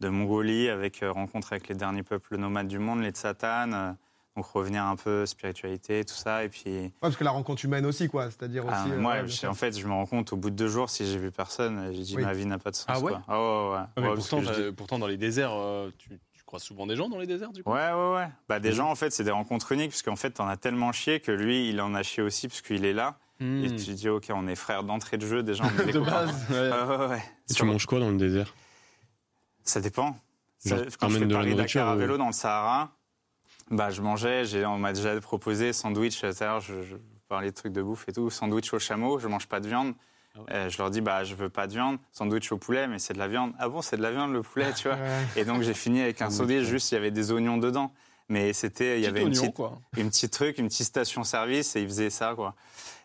de 0.00 0.08
Mongolie 0.08 0.68
avec 0.68 1.02
euh, 1.02 1.12
rencontre 1.12 1.52
avec 1.52 1.68
les 1.68 1.74
derniers 1.76 2.02
peuples 2.02 2.36
nomades 2.36 2.66
du 2.68 2.78
monde, 2.80 3.00
les 3.02 3.10
Tsatanes, 3.10 3.74
euh, 3.74 3.92
donc 4.36 4.46
revenir 4.46 4.84
un 4.84 4.96
peu 4.96 5.26
spiritualité, 5.26 6.04
tout 6.04 6.14
ça 6.14 6.42
et 6.44 6.48
puis 6.48 6.68
Ouais, 6.70 6.92
parce 7.00 7.16
que 7.16 7.22
la 7.24 7.30
rencontre 7.30 7.64
humaine 7.64 7.86
aussi 7.86 8.08
quoi, 8.08 8.26
c'est-à-dire 8.30 8.64
aussi. 8.64 8.74
ah, 8.76 8.86
euh, 8.90 8.98
moi, 8.98 9.12
ouais, 9.14 9.28
je- 9.28 9.46
en 9.46 9.54
fait, 9.54 9.78
je 9.78 9.86
me 9.86 9.92
rends 9.92 10.06
compte 10.06 10.32
au 10.32 10.36
bout 10.36 10.50
de 10.50 10.56
deux 10.56 10.68
jours, 10.68 10.90
si 10.90 11.06
j'ai 11.06 11.18
vu 11.18 11.30
personne, 11.30 11.92
j'ai 11.92 12.02
dit 12.02 12.16
Oui. 12.16 12.22
ma 12.24 12.32
vie 12.32 12.44
n'a 12.46 12.58
pas 12.58 12.70
de 12.70 12.76
sens. 12.76 12.86
Ah 12.88 12.98
ouais? 13.00 13.12
quoi. 13.12 13.22
Ah 13.28 13.70
ouais. 13.70 13.76
Ah, 13.96 14.00
mais 14.00 14.14
pourtant, 14.14 14.40
dis- 14.40 14.72
pourtant, 14.76 14.98
dans 14.98 15.06
les 15.06 15.16
déserts, 15.16 15.52
euh, 15.52 15.90
tu, 15.98 16.08
tu 16.32 16.42
croises 16.44 16.62
souvent 16.64 16.86
des 16.86 16.96
gens 16.96 17.08
dans 17.08 17.18
les 17.18 17.26
déserts, 17.28 17.52
du 17.52 17.62
coup? 17.62 17.70
Ouais, 17.70 17.92
ouais, 17.92 18.14
ouais. 18.16 18.28
Bah, 18.48 18.58
des 18.58 18.72
gens, 18.72 18.90
en 18.90 18.94
fait, 18.96 19.10
c'est 19.12 19.24
des 19.24 19.30
rencontres 19.30 19.70
uniques, 19.70 19.90
parce 19.90 20.02
qu'en 20.02 20.16
fait, 20.16 20.30
t'en 20.32 20.48
as 20.48 20.56
tellement 20.56 20.90
chié 20.90 21.20
que 21.20 21.30
lui, 21.30 21.68
il 21.68 21.80
en 21.80 21.94
a 21.94 22.02
chié 22.02 22.22
aussi, 22.22 22.48
parce 22.48 22.60
qu'il 22.60 22.84
est 22.84 22.92
là. 22.92 23.16
Hmm. 23.40 23.64
Et 23.64 23.68
tu 23.70 23.84
te 23.86 23.90
dis, 23.92 24.08
OK, 24.08 24.26
on 24.30 24.46
est 24.48 24.54
frères 24.56 24.82
d'entrée 24.84 25.16
de 25.16 25.26
jeu, 25.26 25.42
déjà, 25.44 25.62
on 25.64 25.66
est 25.88 25.92
De 25.92 26.00
base, 26.00 26.46
ouais. 26.50 26.56
Ouais, 26.70 26.96
ouais, 26.96 27.06
ouais. 27.06 27.18
Et 27.18 27.48
tu 27.48 27.54
Sur- 27.54 27.66
manges 27.66 27.86
quoi 27.86 28.00
dans 28.00 28.10
le 28.10 28.16
désert? 28.16 28.52
Ça 29.62 29.80
dépend. 29.80 30.16
Ça- 30.58 30.76
Genre, 30.76 30.86
tu 30.86 30.96
quand 30.98 31.08
je 31.08 31.18
fais 31.18 31.26
Paris-Dakar 31.28 31.88
à 31.88 31.96
vélo 31.96 32.16
dans 32.16 32.26
le 32.26 32.32
Sahara, 32.32 32.90
bah, 33.70 33.90
je 33.90 34.00
mangeais, 34.02 34.44
j'ai- 34.44 34.66
on 34.66 34.78
m'a 34.78 34.92
déjà 34.92 35.18
proposé 35.20 35.72
sandwich, 35.72 36.20
tout 36.20 36.26
à 36.26 36.32
l'heure, 36.44 36.60
je, 36.60 36.82
je 36.82 36.96
parlais 37.28 37.50
de 37.50 37.54
trucs 37.56 37.72
de 37.72 37.82
bouffe 37.82 38.08
et 38.08 38.12
tout, 38.12 38.30
sandwich 38.30 38.72
au 38.74 38.78
chameau, 38.78 39.18
je 39.18 39.28
mange 39.28 39.46
pas 39.46 39.60
de 39.60 39.68
viande. 39.68 39.94
Ah 40.36 40.40
ouais. 40.40 40.44
Euh, 40.52 40.68
je 40.68 40.78
leur 40.78 40.90
dis, 40.90 41.00
bah, 41.00 41.22
je 41.24 41.34
veux 41.34 41.48
pas 41.48 41.66
de 41.66 41.72
viande, 41.72 41.98
sandwich 42.12 42.50
au 42.52 42.58
poulet, 42.58 42.88
mais 42.88 42.98
c'est 42.98 43.14
de 43.14 43.18
la 43.18 43.28
viande. 43.28 43.52
Ah 43.58 43.68
bon, 43.68 43.82
c'est 43.82 43.96
de 43.96 44.02
la 44.02 44.10
viande 44.10 44.32
le 44.32 44.42
poulet, 44.42 44.72
tu 44.74 44.88
vois? 44.88 44.98
Et 45.36 45.44
donc 45.44 45.62
j'ai 45.62 45.74
fini 45.74 46.00
avec 46.02 46.20
un 46.22 46.30
Sandwich, 46.30 46.64
juste 46.64 46.90
il 46.90 46.94
y 46.96 46.98
avait 46.98 47.10
des 47.12 47.30
oignons 47.32 47.56
dedans. 47.56 47.92
Mais 48.28 48.52
c'était, 48.54 48.98
il 48.98 49.04
y 49.04 49.06
avait 49.06 49.20
une 49.20 49.28
oignon, 49.28 49.42
petite, 49.42 49.54
quoi. 49.54 49.78
une 49.98 50.08
petite 50.08 50.32
truc, 50.32 50.56
une 50.58 50.68
petite 50.68 50.86
station-service 50.86 51.76
et 51.76 51.82
ils 51.82 51.86
faisaient 51.88 52.08
ça, 52.10 52.32
quoi. 52.34 52.54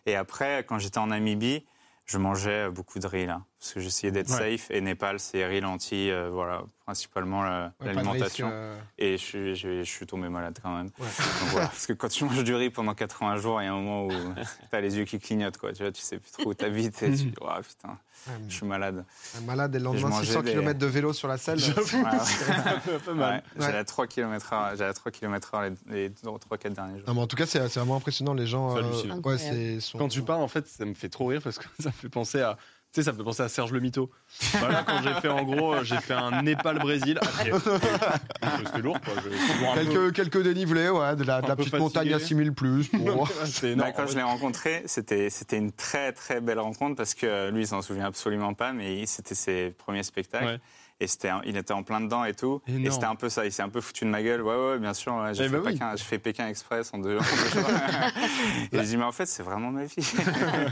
Et 0.06 0.16
après, 0.16 0.64
quand 0.66 0.78
j'étais 0.78 0.96
en 0.98 1.08
Namibie, 1.08 1.64
je 2.06 2.16
mangeais 2.18 2.70
beaucoup 2.70 2.98
de 2.98 3.06
riz, 3.06 3.26
là. 3.26 3.42
Parce 3.60 3.74
que 3.74 3.80
j'essayais 3.80 4.10
d'être 4.10 4.30
Ouais. 4.30 4.56
safe. 4.56 4.70
Et 4.70 4.80
Népal, 4.80 5.20
c'est 5.20 5.44
riz, 5.44 5.60
lentilles, 5.60 6.10
euh, 6.10 6.30
voilà, 6.30 6.62
principalement 6.86 7.42
la- 7.42 7.72
Ouais, 7.80 7.88
risque, 7.88 7.94
l'alimentation. 7.96 8.48
euh, 8.50 8.74
Et 8.96 9.12
je 9.18 9.22
suis, 9.22 9.54
je, 9.54 9.80
je 9.80 9.90
suis 9.90 10.06
tombé 10.06 10.30
malade 10.30 10.58
quand 10.62 10.74
même. 10.74 10.86
Ouais. 10.98 11.06
Donc 11.06 11.48
voilà, 11.50 11.66
parce 11.66 11.86
que 11.86 11.92
quand 11.92 12.08
tu 12.08 12.24
manges 12.24 12.42
du 12.42 12.54
riz 12.54 12.70
pendant 12.70 12.94
80 12.94 13.36
jours, 13.36 13.60
il 13.60 13.66
y 13.66 13.68
a 13.68 13.72
un 13.72 13.76
moment 13.76 14.06
où 14.06 14.10
t'as 14.70 14.80
les 14.80 14.96
yeux 14.96 15.04
qui 15.04 15.18
clignotent, 15.18 15.58
quoi. 15.58 15.74
Tu 15.74 15.82
vois, 15.82 15.92
tu 15.92 16.00
sais 16.00 16.16
plus 16.16 16.30
trop 16.32 16.48
où 16.50 16.54
t'habites 16.54 17.02
et 17.02 17.10
tu 17.10 17.16
dis, 17.16 17.34
oh, 17.42 17.48
putain, 17.62 17.88
ouais, 18.28 18.32
je 18.48 18.54
suis 18.54 18.66
malade. 18.66 19.04
malade 19.44 19.74
et 19.74 19.78
le 19.78 19.84
lendemain 19.84 20.08
mangeais 20.08 20.24
600 20.28 20.42
des- 20.42 20.52
km 20.52 20.78
de 20.78 20.86
vélo 20.86 21.12
sur 21.12 21.28
la 21.28 21.36
selle. 21.36 21.58
Peu 23.04 23.12
mal. 23.14 23.34
Ouais, 23.36 23.42
J'allais 23.66 23.78
à 23.78 23.84
3 23.84 24.06
km 24.06 24.52
heure, 24.54 24.70
j'allais 24.76 24.90
à 24.90 24.94
3 24.94 25.12
km 25.12 25.54
heure 25.54 25.62
les, 25.90 26.08
les 26.08 26.10
3-4 26.10 26.72
derniers 26.72 26.98
jours. 26.98 27.08
Non, 27.08 27.14
mais 27.14 27.20
en 27.20 27.26
tout 27.26 27.36
cas, 27.36 27.44
c'est 27.44 27.60
c'est 27.68 27.78
vraiment 27.80 27.96
impressionnant. 27.96 28.32
Les 28.32 28.46
gens. 28.46 28.74
Euh, 28.76 29.80
sont- 29.80 29.98
Quand 29.98 30.08
tu 30.08 30.22
parles, 30.22 30.40
en 30.42 30.48
fait, 30.48 30.66
ça 30.66 30.84
me 30.86 30.94
fait 30.94 31.08
trop 31.10 31.26
rire 31.26 31.40
parce 31.44 31.58
que 31.58 31.64
ça 31.78 31.88
me 31.90 31.94
fait 31.94 32.08
penser 32.08 32.40
à. 32.40 32.56
Tu 32.92 33.00
sais, 33.00 33.04
ça 33.04 33.12
me 33.12 33.18
fait 33.18 33.22
penser 33.22 33.42
à 33.44 33.48
Serge 33.48 33.70
le 33.70 33.78
Mito. 33.78 34.10
Voilà, 34.54 34.82
quand 34.82 35.00
j'ai 35.02 35.14
fait, 35.20 35.28
en 35.28 35.44
gros, 35.44 35.74
euh, 35.74 35.84
j'ai 35.84 35.98
fait 35.98 36.12
un 36.14 36.42
Népal-Brésil. 36.42 37.20
Ah, 37.22 38.56
C'était 38.66 38.78
lourd, 38.82 38.98
quoi. 39.00 39.14
Je- 39.22 39.64
un 39.66 39.84
peu- 39.84 40.10
Quelques, 40.10 40.12
quelques 40.30 40.42
dénivelés, 40.42 40.88
ouais, 40.88 41.14
de 41.14 41.22
la, 41.24 41.40
de 41.40 41.54
petite 41.54 41.74
montagne 41.78 42.08
à 42.08 42.18
fatigué. 42.18 42.26
6000 42.28 42.52
plus. 42.52 42.88
Pour... 42.88 43.28
C'est 43.44 43.76
Bah, 43.76 43.84
énorme. 43.88 43.92
quand 43.96 44.06
je 44.08 44.16
l'ai 44.16 44.22
rencontré, 44.22 44.82
c'était 44.86 45.30
c'était 45.30 45.56
une 45.58 45.72
très 45.72 46.12
très 46.12 46.40
belle 46.40 46.58
rencontre 46.58 46.96
parce 46.96 47.14
que 47.14 47.50
lui, 47.50 47.62
il 47.62 47.66
s'en 47.66 47.82
souvient 47.82 48.06
absolument 48.06 48.54
pas, 48.54 48.72
mais 48.72 49.06
c'était 49.06 49.34
ses 49.34 49.70
premiers 49.70 50.02
spectacles. 50.02 50.44
Ouais. 50.46 50.58
Et 51.00 51.06
c'était, 51.06 51.30
il 51.46 51.56
était 51.56 51.72
en 51.72 51.82
plein 51.82 52.00
dedans 52.00 52.24
et 52.24 52.34
tout. 52.34 52.60
Et 52.68 52.90
c'était 52.90 53.06
un 53.06 53.14
peu 53.14 53.28
ça. 53.28 53.46
Il 53.46 53.52
s'est 53.52 53.62
un 53.62 53.68
peu 53.70 53.80
foutu 53.80 54.04
de 54.04 54.10
ma 54.10 54.22
gueule. 54.22 54.42
Ouais, 54.42 54.54
ouais, 54.54 54.78
bien 54.78 54.92
sûr. 54.94 55.14
ouais, 55.14 55.32
j'ai 55.34 55.44
Eh 55.44 55.48
fait, 55.48 55.56
bah 55.56 55.62
oui. 55.64 55.72
Pékin, 55.72 55.92
j'ai 55.96 56.04
fait 56.04 56.18
Pékin 56.18 56.48
Express 56.48 56.90
en 56.92 56.98
deux, 56.98 57.16
en 57.18 57.20
deux 57.22 57.60
jours. 57.60 57.70
et 58.72 58.76
j'ai 58.78 58.82
dit, 58.84 58.96
mais 58.96 59.04
en 59.04 59.12
fait, 59.12 59.26
c'est 59.26 59.42
vraiment 59.42 59.70
ma 59.70 59.84
vie. 59.84 59.94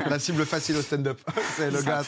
la 0.06 0.18
cible 0.18 0.44
facile 0.44 0.76
au 0.76 0.82
stand-up. 0.82 1.20
c'est 1.56 1.70
le 1.70 1.82
gars, 1.82 2.02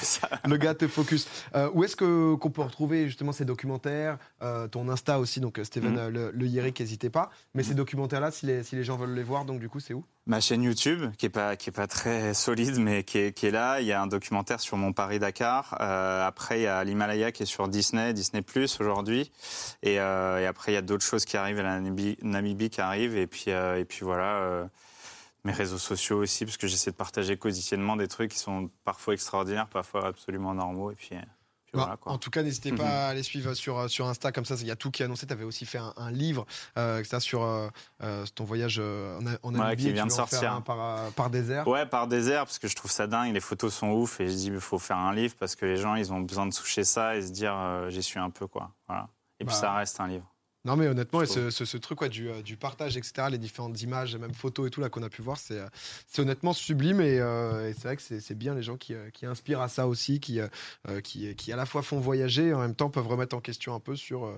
le 0.47 0.57
gars 0.57 0.75
te 0.75 0.87
focus. 0.87 1.27
Euh, 1.55 1.71
où 1.73 1.85
est-ce 1.85 1.97
que 1.97 2.35
qu'on 2.35 2.51
peut 2.51 2.63
retrouver 2.63 3.07
justement 3.07 3.33
ces 3.33 3.45
documentaires? 3.45 4.19
Euh, 4.43 4.69
Ton 4.69 4.89
Insta 4.89 5.19
aussi, 5.19 5.41
donc 5.41 5.59
euh, 5.59 5.65
Steven 5.65 5.91
Mhm. 5.95 6.09
le, 6.09 6.31
le 6.33 6.47
Yerick, 6.47 6.79
n'hésitez 6.81 7.11
pas. 7.11 7.31
Mais 7.55 7.63
ces 7.63 7.75
documentaires-là, 7.75 8.31
si 8.31 8.47
les, 8.47 8.63
si 8.63 8.77
les 8.77 8.85
gens 8.85 8.97
veulent 8.97 9.15
les 9.15 9.23
voir, 9.23 9.45
donc 9.45 9.61
du 9.61 9.69
coup, 9.69 9.81
c'est 9.81 9.95
où? 9.95 10.05
Ma 10.27 10.41
chaîne 10.41 10.63
YouTube, 10.63 11.11
qui 11.19 11.27
est 11.27 11.31
pas 11.31 11.57
qui 11.57 11.71
est 11.71 11.73
pas 11.73 11.87
très 11.87 12.35
solide, 12.35 12.77
mais 12.79 13.03
qui 13.03 13.19
est, 13.19 13.33
qui 13.33 13.47
est 13.47 13.51
là. 13.51 13.81
Il 13.81 13.87
y 13.87 13.93
a 13.93 14.01
un 14.01 14.07
documentaire 14.07 14.61
sur 14.61 14.77
mon 14.77 14.93
Paris 14.93 15.19
Dakar. 15.19 15.77
Euh, 15.81 16.27
après, 16.27 16.61
il 16.61 16.63
y 16.65 16.67
a 16.67 16.85
l'Himalaya 16.85 17.33
qui 17.33 17.43
est 17.43 17.47
sur 17.47 17.67
Disney, 17.69 18.10
Disney 18.13 18.43
Plus 18.43 18.81
aujourd'hui. 18.81 19.31
Et, 19.83 20.01
euh, 20.01 20.41
et 20.41 20.47
après, 20.47 20.73
il 20.73 20.75
y 20.75 20.79
a 20.79 20.83
d'autres 20.83 21.05
choses 21.05 21.25
qui 21.25 21.37
arrivent. 21.37 21.59
Il 21.59 21.65
la 21.65 21.81
Namibie, 22.23 22.71
qui 22.71 22.81
arrive. 22.81 23.17
Et 23.17 23.27
puis 23.27 23.47
euh, 23.49 23.79
et 23.79 23.85
puis 23.85 24.01
voilà. 24.05 24.39
euh, 24.39 24.67
mes 25.45 25.53
réseaux 25.53 25.79
sociaux 25.79 26.19
aussi, 26.19 26.45
parce 26.45 26.57
que 26.57 26.67
j'essaie 26.67 26.91
de 26.91 26.97
partager 26.97 27.37
quotidiennement 27.37 27.97
des 27.97 28.09
trucs 28.09 28.33
qui 28.33 28.39
sont 28.39 28.71
parfois 28.85 29.15
extraordinaires, 29.15 29.69
parfois 29.69 30.07
absolument 30.07 30.55
normaux. 30.55 30.91
Et 30.91 30.95
puis 30.95 31.17
Bah, 31.73 31.83
voilà 31.85 31.97
quoi. 31.97 32.13
En 32.13 32.19
tout 32.19 32.31
cas, 32.31 32.43
n'hésitez 32.43 32.73
Mhm. 32.73 32.79
pas 32.79 33.09
à 33.09 33.15
les 33.15 33.23
suivre 33.23 33.55
sur, 33.55 33.79
euh, 33.79 33.89
sur 33.89 34.07
Insta, 34.09 34.33
comme 34.33 34.45
ça, 34.45 34.55
il 34.61 34.67
y 34.67 34.71
a 34.71 34.77
tout 34.77 34.91
qui 34.91 35.03
est 35.03 35.05
annoncé. 35.07 35.27
Tu 35.27 35.33
avais 35.33 35.45
aussi 35.45 35.67
fait 35.67 35.79
un, 35.79 35.93
un 35.97 36.11
livre, 36.11 36.47
euh, 36.77 37.03
sur 37.21 37.43
euh, 37.43 37.69
euh, 38.03 38.25
ton 38.35 38.45
voyage 38.45 38.79
euh, 38.81 39.19
en, 39.43 39.55
en 39.55 39.59
Ouais, 39.69 39.77
qui 39.77 39.93
vient 39.93 40.07
de 40.07 40.11
sortir. 40.13 40.53
un 40.53 40.61
par, 40.61 40.81
euh, 40.81 41.11
par 41.11 41.31
désert. 41.31 41.69
Ouais, 41.69 41.87
par 41.87 42.09
désert, 42.09 42.45
parce 42.47 42.59
que 42.59 42.67
je 42.69 42.75
trouve 42.75 42.91
ça 42.91 43.07
dingue. 43.07 43.33
Les 43.35 43.41
photos 43.41 43.73
sont 43.75 43.91
ouf 43.91 44.21
et 44.21 44.29
je 44.29 44.35
dis, 44.35 44.47
il 44.49 44.61
faut 44.61 44.79
faire 44.79 44.97
un 44.99 45.15
livre 45.15 45.35
parce 45.39 45.55
que 45.57 45.65
les 45.67 45.77
gens, 45.77 45.95
ils 45.95 46.13
ont 46.13 46.21
besoin 46.21 46.47
de 46.47 46.55
toucher 46.55 46.83
ça 46.85 47.17
et 47.17 47.23
se 47.23 47.31
dire, 47.31 47.55
euh, 47.55 47.89
j'y 47.91 48.03
suis 48.03 48.19
un 48.19 48.31
peu, 48.31 48.47
quoi. 48.47 48.71
Voilà. 48.89 49.09
Et 49.39 49.45
puis 49.45 49.55
Bah. 49.55 49.61
ça 49.61 49.73
reste 49.75 50.01
un 50.01 50.09
livre. 50.09 50.27
Non 50.67 50.77
mais 50.77 50.87
honnêtement, 50.89 51.23
et 51.23 51.27
ce, 51.27 51.49
ce- 51.49 51.65
ce 51.65 51.77
truc 51.79 52.03
ouais, 52.03 52.11
du, 52.11 52.29
euh, 52.29 52.43
du 52.43 52.57
partage, 52.59 52.97
etc., 52.99 53.29
les 53.31 53.39
différentes 53.39 53.81
images, 53.81 54.15
même 54.17 54.35
photos 54.35 54.67
et 54.67 54.71
tout 54.71 54.83
là 54.83 54.91
qu'on 54.91 55.03
a 55.03 55.09
pu 55.09 55.23
voir, 55.23 55.39
c'est 55.39 55.59
euh, 55.59 55.67
c'est 56.07 56.21
honnêtement 56.21 56.53
sublime 56.53 57.01
et, 57.01 57.19
euh, 57.19 57.71
et 57.71 57.73
c'est 57.73 57.85
vrai 57.85 57.97
que 57.97 58.03
c'est 58.03 58.21
c'est 58.21 58.35
bien 58.35 58.55
les 58.55 58.63
gens 58.63 58.77
qui, 58.77 58.95
qui 59.15 59.25
inspirent 59.25 59.63
à 59.63 59.69
ça 59.69 59.89
aussi, 59.89 60.21
qui, 60.21 60.39
euh, 60.41 61.01
qui, 61.03 61.35
qui 61.35 61.51
à 61.53 61.57
la 61.57 61.65
fois 61.65 61.83
font 61.83 61.99
voyager 61.99 62.49
et 62.49 62.53
en 62.53 62.61
même 62.61 62.75
temps 62.75 62.91
peuvent 62.91 63.07
remettre 63.09 63.35
en 63.35 63.41
question 63.41 63.75
un 63.75 63.81
peu 63.81 63.97
sur 63.97 64.27
euh, 64.27 64.35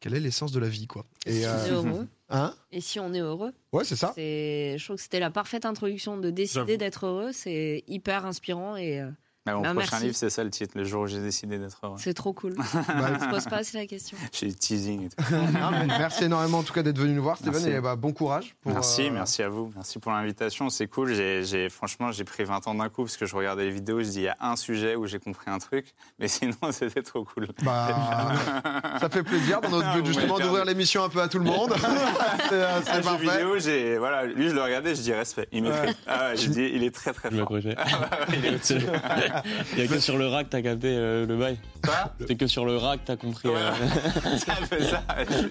quelle 0.00 0.12
est 0.14 0.20
l'essence 0.20 0.52
de 0.52 0.60
la 0.60 0.68
vie 0.68 0.86
quoi. 0.86 1.06
Et 1.24 1.38
Et 1.38 1.40
si 1.40 1.46
on 1.48 1.64
est 1.64 1.70
heureux 1.70 2.08
hein? 2.28 2.54
Et 2.70 2.80
si 2.82 3.00
on 3.00 3.14
est 3.14 3.20
heureux 3.20 3.52
Ouais, 3.72 3.84
c'est 3.84 3.96
ça. 3.96 4.12
c'est, 4.14 4.76
Je 4.78 4.84
trouve 4.84 4.96
que 4.96 5.02
c'était 5.02 5.20
la 5.20 5.30
parfaite 5.30 5.64
introduction 5.64 6.18
de 6.18 6.28
décider 6.30 6.60
J'avoue. 6.66 6.76
d'être 6.76 7.06
heureux. 7.06 7.32
C'est 7.32 7.84
hyper 7.86 8.26
inspirant 8.26 8.76
et 8.76 9.00
euh, 9.00 9.08
Bah, 9.46 9.52
mon 9.54 9.60
Bah, 9.60 9.72
prochain 9.72 9.88
merci. 9.92 10.04
livre, 10.06 10.16
c'est 10.16 10.30
ça 10.30 10.42
le 10.42 10.48
titre, 10.50 10.72
le 10.74 10.84
jour 10.84 11.02
où 11.02 11.06
j'ai 11.06 11.20
décidé 11.20 11.58
d'être 11.58 11.78
heureux. 11.82 11.96
c'est 11.98 12.14
trop 12.14 12.32
cool. 12.32 12.54
Bah, 12.54 12.64
On 12.74 13.20
se 13.24 13.28
pose 13.28 13.44
pas 13.44 13.56
assez 13.58 13.76
la 13.76 13.86
question. 13.86 14.16
J'ai 14.32 14.46
du 14.46 14.54
teasing 14.54 15.06
et 15.06 15.08
tout. 15.10 15.16
Non, 15.34 15.70
mais 15.70 15.86
merci 15.86 16.24
énormément 16.24 16.58
en 16.58 16.62
tout 16.62 16.72
cas 16.72 16.82
d'être 16.82 16.98
venu 16.98 17.12
nous 17.12 17.22
voir, 17.22 17.36
Merci. 17.44 17.68
et 17.68 17.80
bah, 17.80 17.94
bon 17.94 18.12
courage. 18.12 18.54
pour, 18.62 18.72
merci, 18.72 19.06
euh, 19.06 19.10
merci 19.12 19.42
à 19.42 19.48
vous. 19.50 19.70
Merci 19.76 19.98
pour 19.98 20.12
l'invitation. 20.12 20.70
C'est 20.70 20.86
cool. 20.86 21.12
J'ai, 21.14 21.68
franchement, 21.68 22.10
j'ai 22.10 22.24
pris 22.24 22.44
20 22.44 22.66
ans 22.68 22.74
d'un 22.74 22.88
coup 22.88 23.02
parce 23.04 23.16
que 23.18 23.26
je 23.26 23.36
regardais 23.36 23.64
les 23.64 23.70
vidéos. 23.70 24.00
Je 24.00 24.08
dis, 24.08 24.18
il 24.20 24.22
y 24.22 24.28
a 24.28 24.36
un 24.40 24.56
sujet 24.56 24.96
où 24.96 25.06
j'ai 25.06 25.18
compris 25.18 25.50
un 25.50 25.58
truc. 25.58 25.92
Mais 26.18 26.28
sinon, 26.28 26.56
c'était 26.70 27.02
trop 27.02 27.24
cool. 27.24 27.48
Bah, 27.62 28.32
ça 28.98 29.10
fait 29.10 29.22
plaisir 29.22 29.60
dans 29.60 29.68
notre 29.68 29.92
but 29.94 30.06
justement 30.06 30.38
d'ouvrir 30.38 30.64
l'émission 30.64 31.04
un 31.04 31.10
peu 31.10 31.20
à 31.20 31.28
tout 31.28 31.38
le 31.38 31.44
monde. 31.44 31.74
c'est 32.48 32.94
jeu 32.94 33.02
parfait. 33.02 33.18
vidéo, 33.18 33.58
j'ai, 33.58 33.98
voilà, 33.98 34.24
lui, 34.24 34.48
je 34.48 34.54
le 34.54 34.62
regardais, 34.62 34.94
je 34.94 35.02
dis 35.02 35.12
respect. 35.12 35.48
Il. 35.52 35.70
Ah 36.06 36.30
ouais, 36.30 36.36
j'ai 36.36 36.48
dit, 36.48 36.70
il 36.74 36.82
est 36.82 36.94
très, 36.94 37.12
très 37.12 37.30
Je 37.30 37.36
fort. 37.36 37.58
Il 37.58 38.46
est. 38.46 39.33
Il 39.72 39.78
y 39.80 39.82
a 39.82 39.88
que 39.88 39.98
sur 39.98 40.16
le 40.18 40.28
rack 40.28 40.48
t'as 40.50 40.62
capté 40.62 40.88
euh, 40.90 41.26
le 41.26 41.36
bail. 41.36 41.58
Quoi 41.82 42.12
C'était 42.20 42.36
que 42.36 42.46
sur 42.46 42.64
le 42.64 42.76
rack 42.76 43.00
t'as 43.04 43.16
compris. 43.16 43.48
euh, 43.48 43.70
ça 44.38 44.54
fait 44.68 44.84
ça. 44.84 45.02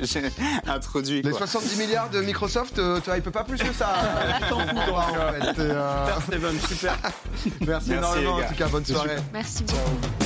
J'ai 0.02 0.24
introduit, 0.68 1.22
Les 1.22 1.30
quoi. 1.32 1.40
70 1.40 1.78
milliards 1.78 2.10
de 2.10 2.22
Microsoft, 2.22 2.80
euh, 2.80 2.98
tu 3.00 3.06
vois, 3.06 3.18
il 3.18 3.24
peut 3.24 3.32
pas 3.32 3.44
plus 3.44 3.58
que 3.58 3.74
ça. 3.74 3.94
T'en 4.50 4.60
fous, 4.60 4.76
toi, 4.88 5.06
en 5.10 5.34
fait. 5.34 5.62
Et, 5.62 5.66
euh, 5.72 6.20
Steven, 6.28 6.60
super. 6.60 6.98
merci, 7.02 7.60
Merci, 7.68 7.92
énormément, 7.94 8.36
en 8.36 8.42
tout 8.48 8.56
cas, 8.56 8.68
bonne 8.68 8.86
soirée. 8.86 9.16
Merci 9.34 9.64
beaucoup. 9.64 10.23